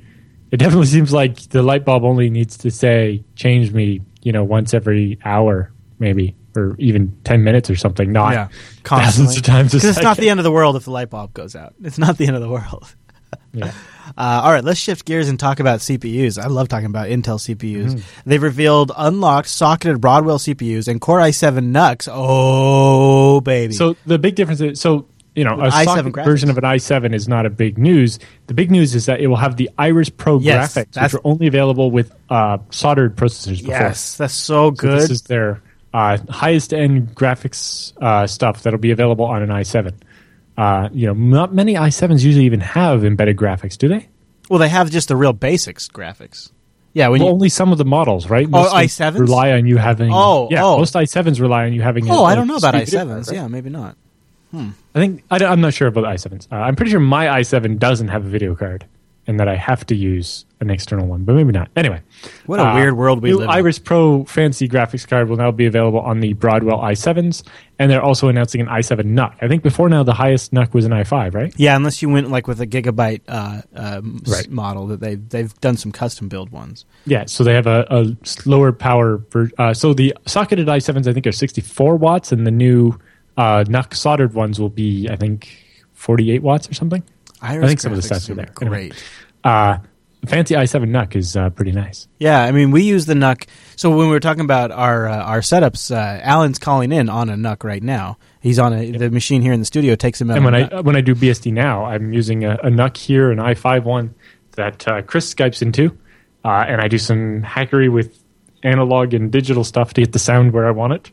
[0.52, 4.44] It definitely seems like the light bulb only needs to say change me, you know,
[4.44, 8.12] once every hour, maybe, or even ten minutes or something.
[8.12, 8.48] Not yeah,
[8.84, 11.10] thousands of times a Because it's not the end of the world if the light
[11.10, 11.74] bulb goes out.
[11.84, 12.94] It's not the end of the world.
[13.54, 13.72] Yeah.
[14.18, 16.42] Uh, all right, let's shift gears and talk about CPUs.
[16.42, 17.96] I love talking about Intel CPUs.
[17.96, 18.30] Mm-hmm.
[18.30, 22.10] They've revealed unlocked socketed Broadwell CPUs and Core i7 NUCs.
[22.12, 23.74] Oh, baby.
[23.74, 25.06] So the big difference is so
[25.36, 28.20] you know a i7 socket version of an i7 is not a big news.
[28.48, 31.22] The big news is that it will have the Iris Pro Yes, graphics, which are
[31.24, 33.72] only available with uh, soldered processors before.
[33.76, 35.00] yes, that's so So good.
[35.02, 35.62] this is their
[35.94, 39.94] uh, highest end graphics uh, stuff that'll be available on an i7.
[40.58, 44.08] Uh, you know, not many i7s usually even have embedded graphics, do they?
[44.50, 46.52] well, they have just the real basics graphics.
[46.94, 48.46] Yeah, Well, you, only some of the models, right?
[48.52, 49.18] Oh, i7s?
[49.18, 50.12] rely on you having.
[50.14, 50.66] Oh, yeah.
[50.66, 50.78] oh.
[50.78, 52.12] Most i7s rely on you having.
[52.12, 53.28] oh, I a don't know about i7s.
[53.28, 53.36] right?
[53.36, 53.96] Yeah, maybe not.
[54.94, 56.48] I think I, am not sure about the i7s.
[56.52, 58.86] Uh, I'm pretty sure my i7 doesn't have a video card,
[59.28, 61.70] and that I have to use an external one, but maybe not.
[61.76, 62.02] Anyway,
[62.46, 63.48] What a weird world we live in.
[63.48, 67.42] The Iris Pro fancy graphics card will now be available on the Broadwell i7s,
[67.80, 69.34] and they're also announcing an i7 NUC.
[69.42, 71.54] I think before now the highest NUC was an i5, right?
[71.58, 74.50] Yeah, unless you went like with a gigabyte uh, um, Right.
[74.52, 76.86] model that they they've done some custom build ones.
[77.06, 79.18] Yeah, so they have a, a slower power.
[79.32, 83.00] Ver- uh, so the socketed i7s I think are 64 watts, and the new
[83.38, 85.50] uh, NUC soldered ones will be I think
[85.94, 87.04] 48 watts or something.
[87.42, 88.54] Iris I think some of the graphics stats are are there.
[88.62, 88.90] Anyway.
[88.90, 89.04] Great.
[89.44, 89.78] Uh,
[90.26, 92.08] fancy i7 NUC is uh, pretty nice.
[92.20, 93.48] Yeah, I mean, we use the NUC.
[93.76, 97.30] So when we were talking about our uh, our setups, uh, Allan's calling in on
[97.30, 98.18] a NUC right now.
[98.42, 100.38] He's on a the machine here in the studio takes him out.
[100.38, 100.86] And when on I a NUC.
[100.86, 104.14] when I do BSD now, I'm using a, a NUC here, an i5 one
[104.54, 105.98] that uh, Chris Skypes into,
[106.44, 108.20] uh, and I do some hackery with
[108.64, 111.12] analog and digital stuff to get the sound where I want it.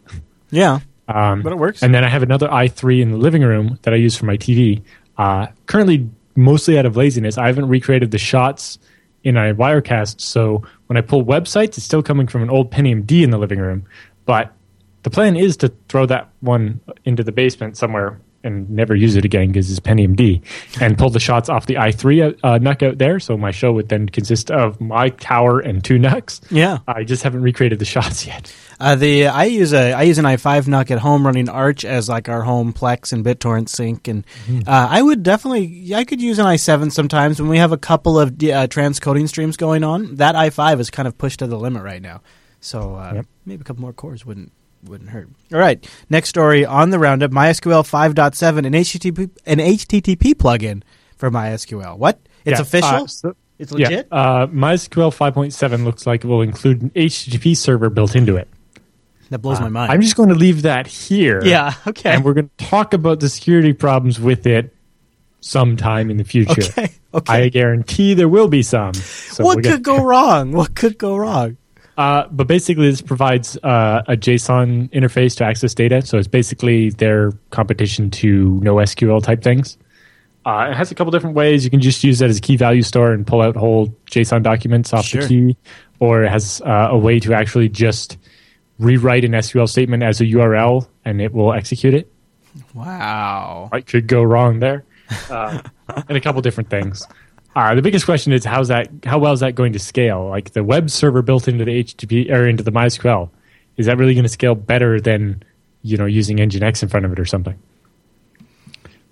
[0.51, 1.83] yeah, Um, But it works.
[1.83, 4.37] And then I have another i3 in the living room that I use for my
[4.37, 4.83] TV.
[5.17, 8.79] Uh, currently, mostly out of laziness, I haven't recreated the shots
[9.25, 10.21] in my Wirecast.
[10.21, 13.39] So when I pull websites, it's still coming from an old Pentium D in the
[13.39, 13.85] living room.
[14.27, 14.53] But
[15.03, 19.25] the plan is to throw that one into the basement somewhere and never use it
[19.25, 20.43] again because it's Pentium D,
[20.81, 23.21] and pull the shots off the i3 uh, NUC out there.
[23.21, 26.41] So my show would then consist of my tower and two NUCs.
[26.51, 26.79] yeah.
[26.89, 28.53] I just haven't recreated the shots yet.
[28.81, 32.09] Uh, the I use a I use an i5 NUC at home running Arch as
[32.09, 34.69] like our home Plex and BitTorrent sync, and Mm-hmm.
[34.69, 38.19] uh, I would definitely I could use an i7 sometimes when we have a couple
[38.19, 40.15] of uh, transcoding streams going on.
[40.17, 42.23] That i5 is kind of pushed to the limit right now,
[42.61, 43.27] so uh, Yep.
[43.47, 44.53] maybe a couple more cores wouldn't
[44.85, 45.29] wouldn't hurt.
[45.53, 50.83] All right, next story on the roundup: MySQL 5.7 an HTTP an HTTP plugin
[51.17, 51.97] for MySQL.
[51.99, 52.21] What?
[52.45, 52.89] It's Yeah, official.
[52.89, 54.07] uh, so- it's legit.
[54.11, 58.47] Yeah, uh, MySQL 5.7 looks like it will include an HTTP server built into it.
[59.31, 59.93] that blows my Uh, mind.
[59.93, 61.43] I'm just going to leave that here.
[61.45, 61.75] yeah.
[61.87, 62.11] Okay.
[62.11, 64.73] And we're going to talk about the security problems with it
[65.41, 66.63] sometime in the future.
[66.63, 66.91] okay.
[67.15, 67.45] Okay.
[67.45, 68.95] I guarantee there will be some.
[68.95, 70.53] So what we'll could get- go wrong?
[70.53, 71.57] What could go wrong?
[71.99, 76.01] Uh, but basically, this provides uh, a JSON interface to access data.
[76.01, 79.77] So it's basically their competition to NoSQL type things.
[80.47, 81.65] Uh, it has a couple different ways.
[81.65, 84.45] You can just use that as a key value store and pull out whole JSON
[84.45, 85.23] documents off Sure.
[85.23, 85.57] the key,
[85.99, 88.17] or it has uh, a way to actually just
[88.79, 92.11] rewrite an SQL statement as a URL and it will execute it.
[92.75, 93.67] Wow.
[93.71, 94.85] What could go wrong there?
[95.31, 95.63] Uh,
[96.07, 97.07] and a couple different things.
[97.59, 98.89] Uh, the biggest question is how's that?
[99.05, 100.29] How well is that going to scale?
[100.29, 103.29] Like the web server built into the HTTP or into the MySQL,
[103.77, 105.43] is that really going to scale better than
[105.83, 107.59] you know using Nginx in front of it or something?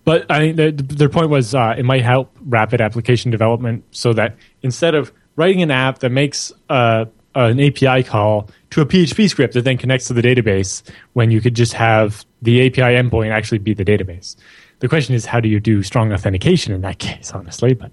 [0.04, 4.36] But I think their, point was uh, it might help rapid application development, so that
[4.62, 9.54] instead of writing an app that makes uh, an API call to a PHP script
[9.54, 13.58] that then connects to the database, when you could just have the API endpoint actually
[13.58, 14.36] be the database.
[14.78, 17.32] The question is, how do you do strong authentication in that case?
[17.32, 17.90] Honestly, but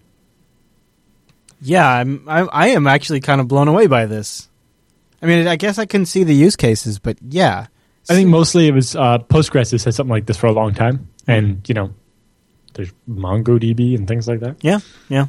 [1.65, 4.49] Yeah, I'm, I, I am actually kind of blown away by this.
[5.21, 7.67] I mean, I guess I can see the use cases, but yeah.
[8.09, 10.73] I think mostly it was uh, Postgres has had something like this for a long
[10.73, 11.93] time, and you know,
[12.73, 14.57] there's MongoDB and things like that.
[14.61, 15.27] Yeah, yeah.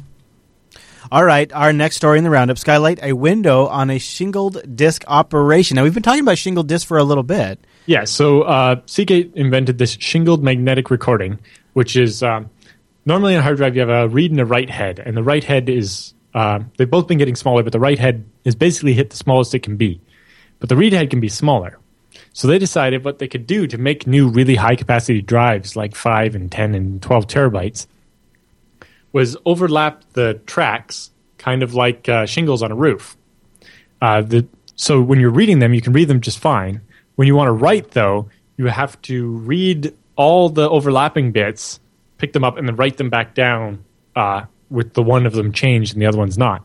[1.09, 5.05] All right, our next story in the roundup Skylight, a window on a shingled disk
[5.07, 5.75] operation.
[5.75, 7.59] Now, we've been talking about shingled disk for a little bit.
[7.85, 11.39] Yeah, so uh, Seagate invented this shingled magnetic recording,
[11.73, 12.49] which is um,
[13.05, 15.23] normally on a hard drive you have a read and a write head, and the
[15.23, 18.93] write head is uh, they've both been getting smaller, but the right head is basically
[18.93, 19.99] hit the smallest it can be,
[20.59, 21.79] but the read head can be smaller.
[22.33, 25.95] So they decided what they could do to make new really high capacity drives like
[25.95, 27.87] five and ten and twelve terabytes
[29.11, 33.15] was overlap the tracks kind of like uh, shingles on a roof.
[34.01, 36.81] Uh, the, so when you're reading them, you can read them just fine.
[37.15, 41.79] When you want to write, though, you have to read all the overlapping bits,
[42.17, 43.85] pick them up, and then write them back down
[44.17, 46.63] uh, with the one of them changed and the other one's not.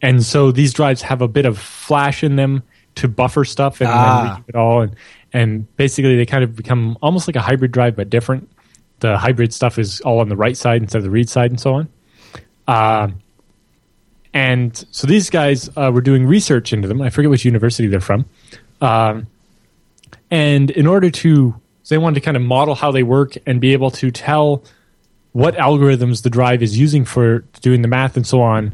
[0.00, 2.62] And so these drives have a bit of flash in them
[2.96, 4.42] to buffer stuff and Ah.
[4.48, 4.82] it all.
[4.82, 4.96] And,
[5.32, 8.50] and basically, they kind of become almost like a hybrid drive, but different.
[9.00, 11.58] The hybrid stuff is all on the write side instead of the read side, and
[11.60, 11.88] so on.
[12.68, 13.08] Uh,
[14.34, 17.00] and so these guys uh, were doing research into them.
[17.02, 18.24] I forget which university they're from.
[18.80, 19.26] Um,
[20.30, 23.60] and in order to, so they wanted to kind of model how they work and
[23.60, 24.64] be able to tell
[25.32, 28.72] what algorithms the drive is using for doing the math and so on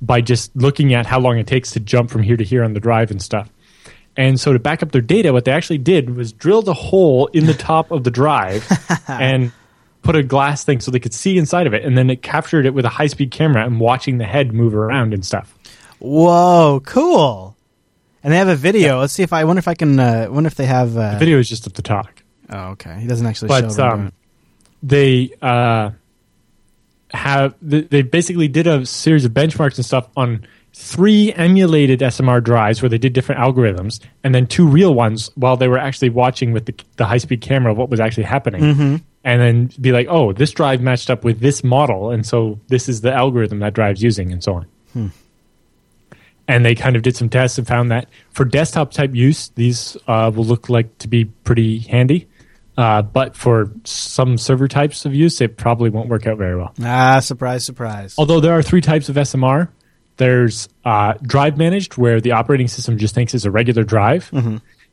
[0.00, 2.72] by just looking at how long it takes to jump from here to here on
[2.72, 3.50] the drive and stuff.
[4.16, 7.26] And so to back up their data, what they actually did was drilled a hole
[7.28, 8.66] in the top of the drive
[9.08, 9.52] and
[10.02, 11.84] put a glass thing so they could see inside of it.
[11.84, 14.74] And then it captured it with a high speed camera and watching the head move
[14.74, 15.56] around and stuff.
[15.98, 17.56] Whoa, cool.
[18.22, 18.98] And they have a video.
[19.00, 19.98] Let's see if I, I wonder if I can.
[19.98, 20.96] Uh, wonder if they have.
[20.96, 22.22] Uh, Video is just at the talk.
[22.50, 22.98] Oh, okay.
[23.00, 23.86] He doesn't actually But, show.
[23.88, 24.12] um,
[24.82, 25.90] they uh,
[27.12, 32.80] have they basically did a series of benchmarks and stuff on three emulated SMR drives
[32.80, 36.52] where they did different algorithms, and then two real ones while they were actually watching
[36.52, 38.96] with the, the high speed camera what was actually happening, Mm-hmm.
[39.24, 42.88] and then be like, oh, this drive matched up with this model, and so this
[42.88, 44.66] is the algorithm that drive's using, and so on.
[44.92, 45.06] Hmm.
[46.48, 49.96] And they kind of did some tests and found that for desktop type use, these
[50.08, 52.26] uh, will look like to be pretty handy.
[52.80, 56.72] Uh, but for some server types of use, it probably won't work out very well.
[56.82, 58.14] Ah, surprise, surprise.
[58.16, 59.68] Although there are three types of SMR.
[60.16, 64.30] There's uh, drive managed, where the operating system just thinks it's a regular drive.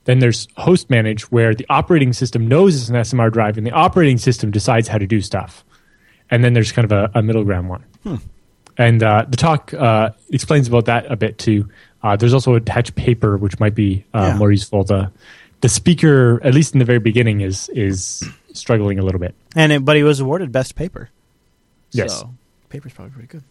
[0.04, 3.72] Then there's host managed, where the operating system knows it's an SMR drive, and the
[3.72, 5.64] operating system decides how to do stuff.
[6.30, 7.86] And then there's kind of a, a middle ground one.
[8.78, 11.70] And uh, the talk uh, explains about that a bit too.
[12.04, 14.38] Uh, there's also a attached paper, which might be uh, Yeah.
[14.38, 14.84] more useful.
[14.84, 15.12] The
[15.62, 19.36] the speaker, at least in the very beginning, is is struggling a little bit.
[19.56, 21.10] And it, but he was awarded best paper.
[21.92, 22.20] Yes.
[22.20, 22.34] So,
[22.70, 23.44] paper's probably pretty good.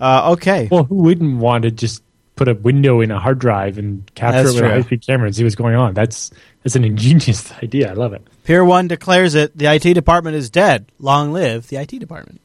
[0.00, 0.68] Uh, okay.
[0.70, 2.02] Well, who wouldn't want to just
[2.36, 5.06] put a window in a hard drive and capture That's it with a high speed
[5.06, 5.94] camera and see what's going on?
[5.94, 6.30] That's
[6.62, 7.90] that's an ingenious idea.
[7.90, 8.22] I love it.
[8.44, 9.56] Peer 1 declares it.
[9.56, 10.90] The IT department is dead.
[10.98, 12.40] Long live the IT department.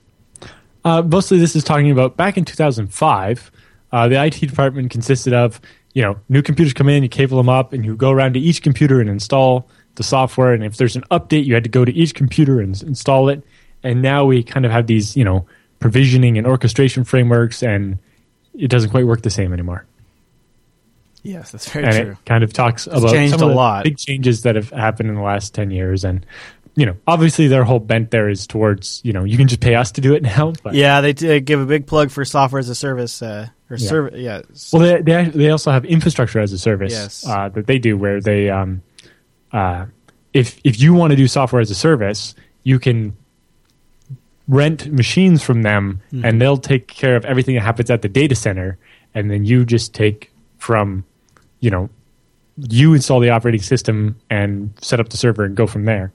[0.86, 3.52] Uh, mostly, this is talking about back in 2005.
[3.92, 5.60] Uh, the IT department consisted of
[5.94, 8.40] you know new computers come in, you cable them up, and you go around to
[8.40, 10.54] each computer and install the software.
[10.54, 13.44] And if there's an update, you had to go to each computer and install it.
[13.84, 15.46] And now we kind of have these you know
[15.80, 18.00] provisioning and orchestration frameworks, and
[18.58, 19.86] it doesn't quite work the same anymore.
[21.22, 22.12] Yes, that's very and true.
[22.12, 23.84] it kind of talks about changed some of a the lot.
[23.84, 26.26] big changes that have happened in the last 10 years and
[26.76, 29.76] you know obviously their whole bent there is towards you know you can just pay
[29.76, 32.60] us to do it now but Yeah, they t- give a big plug for software
[32.60, 33.22] as a service.
[33.22, 33.88] Uh, or Yeah.
[33.90, 34.42] serv- yeah.
[34.74, 37.28] well they, they they also have infrastructure as a service Yes.
[37.28, 38.82] uh, that they do where they um
[39.52, 39.86] uh
[40.34, 43.16] if if you want to do software as a service you can
[44.48, 46.26] rent machines from them Hmm.
[46.26, 48.78] and they'll take care of everything that happens at the data center
[49.14, 51.04] and then you just take from
[51.60, 51.90] you know
[52.58, 56.12] you install the operating system and set up the server and go from there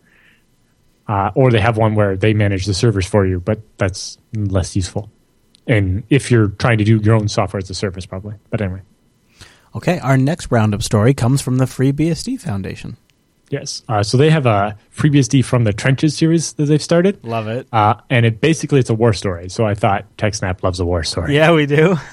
[1.09, 4.75] uh, or they have one where they manage the servers for you but that's less
[4.77, 5.11] useful
[5.67, 8.81] and if you're trying to do your own software as a service probably but anyway
[9.77, 12.97] Okay, our next roundup story comes from the FreeBSD Foundation.
[13.51, 17.49] yes uh, so they have a FreeBSD from the trenches series that they've started Love
[17.49, 17.67] it.
[17.73, 21.03] uh, and it basically it's a war story so i thought techsnap loves a war
[21.03, 21.97] story Yeah, we do.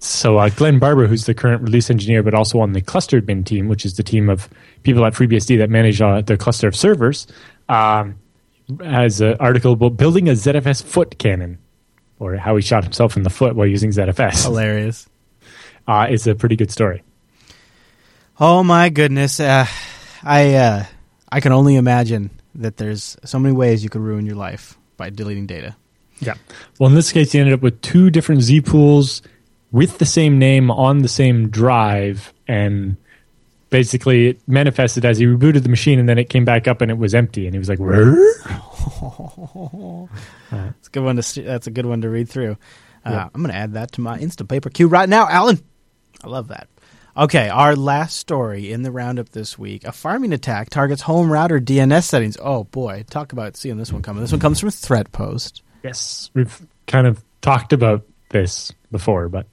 [0.00, 3.42] So uh, Glen Barber, who's the current release engineer, but also on the clustered bin
[3.42, 4.50] team, which is the team of
[4.82, 7.26] people at FreeBSD that manage uh, the cluster of servers,
[7.68, 8.18] um,
[8.80, 11.58] has an article about building a ZFS foot cannon,
[12.18, 14.44] or how he shot himself in the foot while using ZFS.
[14.44, 15.08] Hilarious.
[15.86, 17.02] Uh, it's a pretty good story.
[18.40, 19.38] Oh my goodness.
[19.38, 19.66] Uh,
[20.22, 20.84] I uh,
[21.30, 25.10] I can only imagine that there's so many ways you could ruin your life by
[25.10, 25.76] deleting data.
[26.20, 26.34] Yeah.
[26.78, 29.22] Well, in this case, he ended up with two different Z pools
[29.72, 32.96] with the same name on the same drive, and
[33.74, 36.92] basically it manifested as he rebooted the machine, and then it came back up and
[36.92, 38.14] it was empty, and he was like, "Where?"
[40.78, 42.52] It's a good one to st- that's a good one to read through.
[43.04, 43.28] Uh, Yeah.
[43.34, 45.58] I'm going to add that to my Instapaper queue right now, Allan.
[46.22, 46.68] I love that.
[47.16, 51.60] Okay, our last story in the roundup this week: a pharming attack targets home router
[51.60, 52.36] DNS settings.
[52.40, 54.20] Oh boy, talk about seeing this one coming.
[54.22, 59.46] This one comes from Threatpost Yes, we've kind of talked about this before, but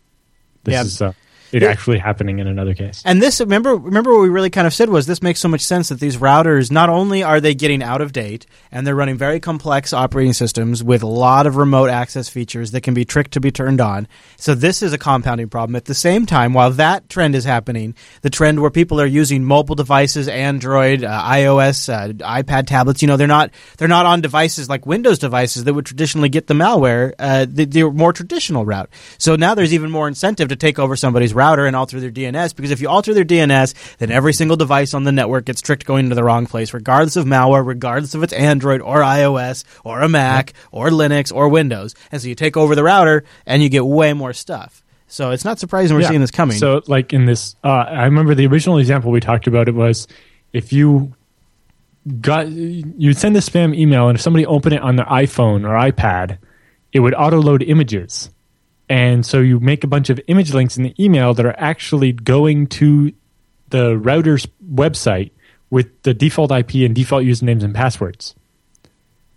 [0.64, 0.82] this Yeah.
[0.84, 1.14] is uh,
[1.52, 3.02] it actually happening in another case.
[3.06, 5.62] And this, remember, remember what we really kind of said was this makes so much
[5.62, 9.18] sense that these routers not only are they getting out of date and they're running
[9.18, 13.34] very complex operating systems with a lot of remote access features that can be tricked
[13.34, 14.08] to be turned on.
[14.38, 15.76] So this is a compounding problem.
[15.76, 19.44] At the same time, while that trend is happening, the trend where people are using
[19.44, 24.22] mobile devices, Android, uh, iOS, uh, iPad tablets, you know, they're not they're not on
[24.22, 27.14] devices like Windows devices that would traditionally get the malware.
[27.20, 28.90] Uh, the, the more traditional route.
[29.18, 32.56] So now there's even more incentive to take over somebody's router and alter their DNS
[32.56, 35.86] because if you alter their DNS, then every single device on the network gets tricked
[35.86, 40.02] going into the wrong place, regardless of malware, regardless of it's Android or iOS or
[40.02, 41.96] a Mac or Linux or Windows.
[42.12, 44.84] And so you take over the router and you get way more stuff.
[45.08, 46.10] So it's not surprising we're Yeah.
[46.10, 46.58] seeing this coming.
[46.58, 49.68] So, like in this, uh, I remember the original example we talked about.
[49.68, 50.08] It was
[50.54, 51.14] if you
[52.22, 55.74] got you send a spam email, and if somebody opened it on their iPhone or
[55.92, 56.38] iPad,
[56.94, 58.30] it would auto load images,
[58.92, 62.12] and so you make a bunch of image links in the email that are actually
[62.12, 63.14] going to
[63.70, 65.32] the router's website
[65.70, 68.36] with the default IP and default usernames and passwords.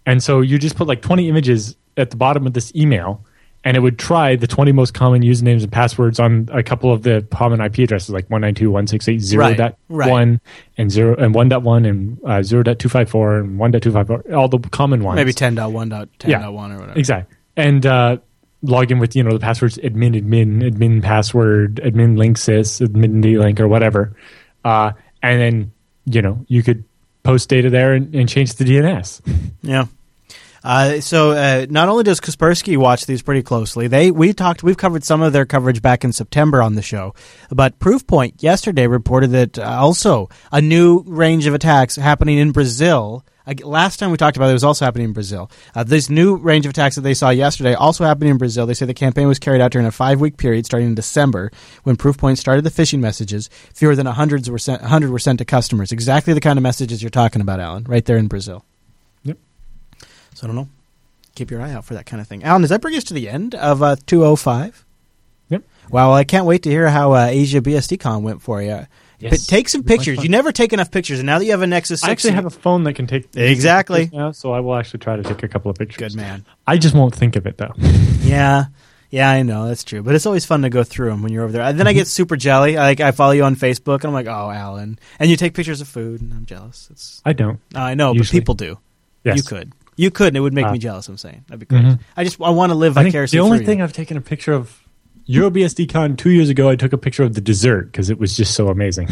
[0.06, 3.24] And so you just put like 20 images at the bottom of this email,
[3.62, 7.02] and it would try the 20 most common usernames and passwords on a couple of
[7.02, 9.38] the common IP addresses, like 192.168.0.1
[9.88, 10.40] Right, right.
[10.76, 15.16] and 0 and 1.1 and uh, 0.254 and 1.254, all the common ones.
[15.16, 16.46] Maybe 10.1.10.1 Yeah.
[16.48, 16.92] or whatever.
[16.96, 17.34] Exactly.
[17.56, 18.18] And uh,
[18.64, 23.60] log in with, you know, the passwords admin, admin, admin password, admin Linksys, admin d-link
[23.60, 24.16] or whatever.
[24.64, 24.92] Uh,
[25.22, 25.72] and then,
[26.06, 26.84] you know, you could
[27.22, 29.20] post data there and, and change the DNS.
[29.62, 29.86] Yeah.
[30.62, 34.78] Uh, so uh, not only does Kaspersky watch these pretty closely, they we talked we've
[34.78, 37.14] covered some of their coverage back in September on the show,
[37.50, 43.24] but Proofpoint yesterday reported that uh, also a new range of attacks happening in Brazil.
[43.62, 45.50] Last time we talked about it, it was also happening in Brazil.
[45.74, 48.64] Uh, this new range of attacks that they saw yesterday also happening in Brazil.
[48.64, 51.50] They say the campaign was carried out during a five-week period starting in December
[51.82, 53.50] when Proofpoint started the phishing messages.
[53.74, 55.92] Fewer than 100 were sent, 100 were sent to customers.
[55.92, 58.64] Exactly the kind of messages you're talking about, Allan, right there in Brazil.
[59.24, 59.36] Yep.
[60.34, 60.68] So I don't know.
[61.34, 62.44] Keep your eye out for that kind of thing.
[62.44, 64.86] Allan, does that bring us to the end of uh, 205?
[65.50, 65.64] Yep.
[65.90, 68.86] Wow, I can't wait to hear how uh, Asia BSDCon went for you.
[69.20, 69.46] Yes.
[69.46, 70.24] take some It'll be much pictures.
[70.24, 72.32] You never take enough pictures, and now that you have a Nexus 6, I actually
[72.32, 74.10] have a phone that can take Exactly.
[74.12, 76.14] now, so I will actually try to take a couple of pictures.
[76.14, 76.44] good man.
[76.66, 77.72] I just won't think of it though.
[78.24, 78.66] Yeah.
[79.10, 81.44] Yeah, I know that's true, but it's always fun to go through them when you're
[81.44, 81.62] over there.
[81.62, 81.98] And then I Mm-hmm.
[81.98, 82.76] get super jelly.
[82.76, 85.54] I, like I follow you on Facebook, and I'm like, "Oh, Allan," and you take
[85.54, 86.88] pictures of food, and I'm jealous.
[86.90, 87.60] It's I don't.
[87.76, 88.40] I know, Usually.
[88.40, 88.78] but people do.
[89.22, 89.36] Yes.
[89.36, 91.06] You could, you could, and it would make Uh, me jealous.
[91.08, 91.84] I'm saying that'd be great.
[91.84, 92.00] Mhm.
[92.16, 93.38] I just I want to live I think vicariously.
[93.38, 93.84] the only thing you.
[93.84, 94.80] I've taken a picture of
[95.28, 98.54] EuroBSDCon two years ago, I took a picture of the dessert because it was just
[98.54, 99.08] so amazing.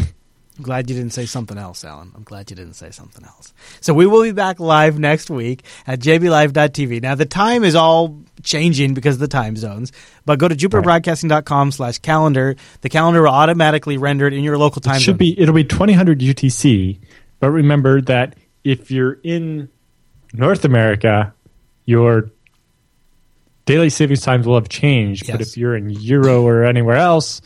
[0.57, 2.11] I'm glad you didn't say something else, Allan.
[2.15, 3.51] I'm glad you didn't say something else.
[3.81, 7.01] So we will be back live next week at jblive.tv.
[7.01, 9.91] Now the time is all changing because of the time zones,
[10.27, 12.55] but go to jupiterbroadcasting.com slash calendar.
[12.81, 15.17] The calendar will automatically render it in your local time It should zone.
[15.17, 16.99] be it'll be twenty hundred UTC,
[17.39, 19.69] but remember that if you're in
[20.33, 21.33] North America,
[21.85, 22.29] your
[23.65, 25.29] daily savings times will have changed.
[25.31, 27.41] But if you're in Euro or anywhere else,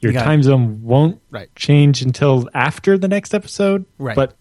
[0.00, 0.24] your You got it.
[0.24, 1.48] time zone won't Right.
[1.56, 3.84] change until after the next episode.
[3.98, 4.14] Right.
[4.16, 4.34] But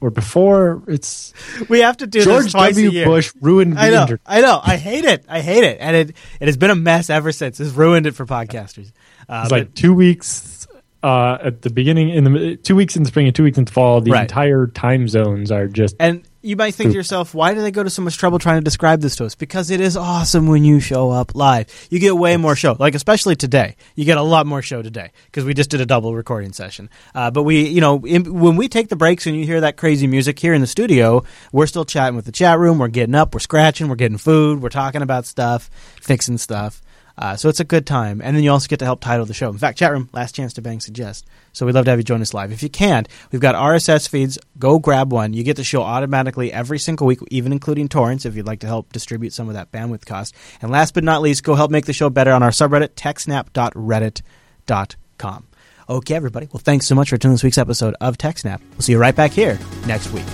[0.00, 1.32] or before it's
[1.68, 2.88] we have to do George this twice W.
[2.90, 3.06] a year.
[3.06, 4.20] Bush ruined the I know, internet.
[4.26, 4.60] I know.
[4.62, 5.24] I hate it.
[5.28, 7.58] I hate it, and it it has been a mess ever since.
[7.60, 8.92] It's ruined it for podcasters.
[9.28, 10.66] Uh, It's but- like two weeks
[11.02, 13.64] uh, at the beginning in the two weeks in the spring and two weeks in
[13.66, 14.00] the fall.
[14.00, 14.22] The Right.
[14.22, 17.82] entire time zones are just And you might think to yourself, why do they go
[17.82, 19.34] to so much trouble trying to describe this to us?
[19.34, 21.66] Because it is awesome when you show up live.
[21.90, 23.76] You get way more show, like especially today.
[23.94, 26.90] You get a lot more show today because we just did a double recording session.
[27.14, 29.78] Uh, but we, you know, in, when we take the breaks and you hear that
[29.78, 32.78] crazy music here in the studio, we're still chatting with the chat room.
[32.78, 35.70] We're getting up, we're scratching, we're getting food, we're talking about stuff,
[36.02, 36.82] fixing stuff.
[37.16, 39.34] Uh, so it's a good time, and then you also get to help title the
[39.34, 39.48] show.
[39.48, 41.24] In fact, chat room, last chance to bang suggest.
[41.52, 42.50] So we'd love to have you join us live.
[42.50, 44.36] If you can't, we've got RSS feeds.
[44.58, 45.32] Go grab one.
[45.32, 48.66] You get the show automatically every single week, even including torrents, if you'd like to
[48.66, 50.34] help distribute some of that bandwidth cost.
[50.60, 55.44] And last but not least, go help make the show better on our subreddit, techsnap.reddit.com.
[55.88, 56.48] Okay, everybody.
[56.52, 58.60] Well, thanks so much for tuning in this week's episode of TechSnap.
[58.72, 60.24] We'll see you right back here next week.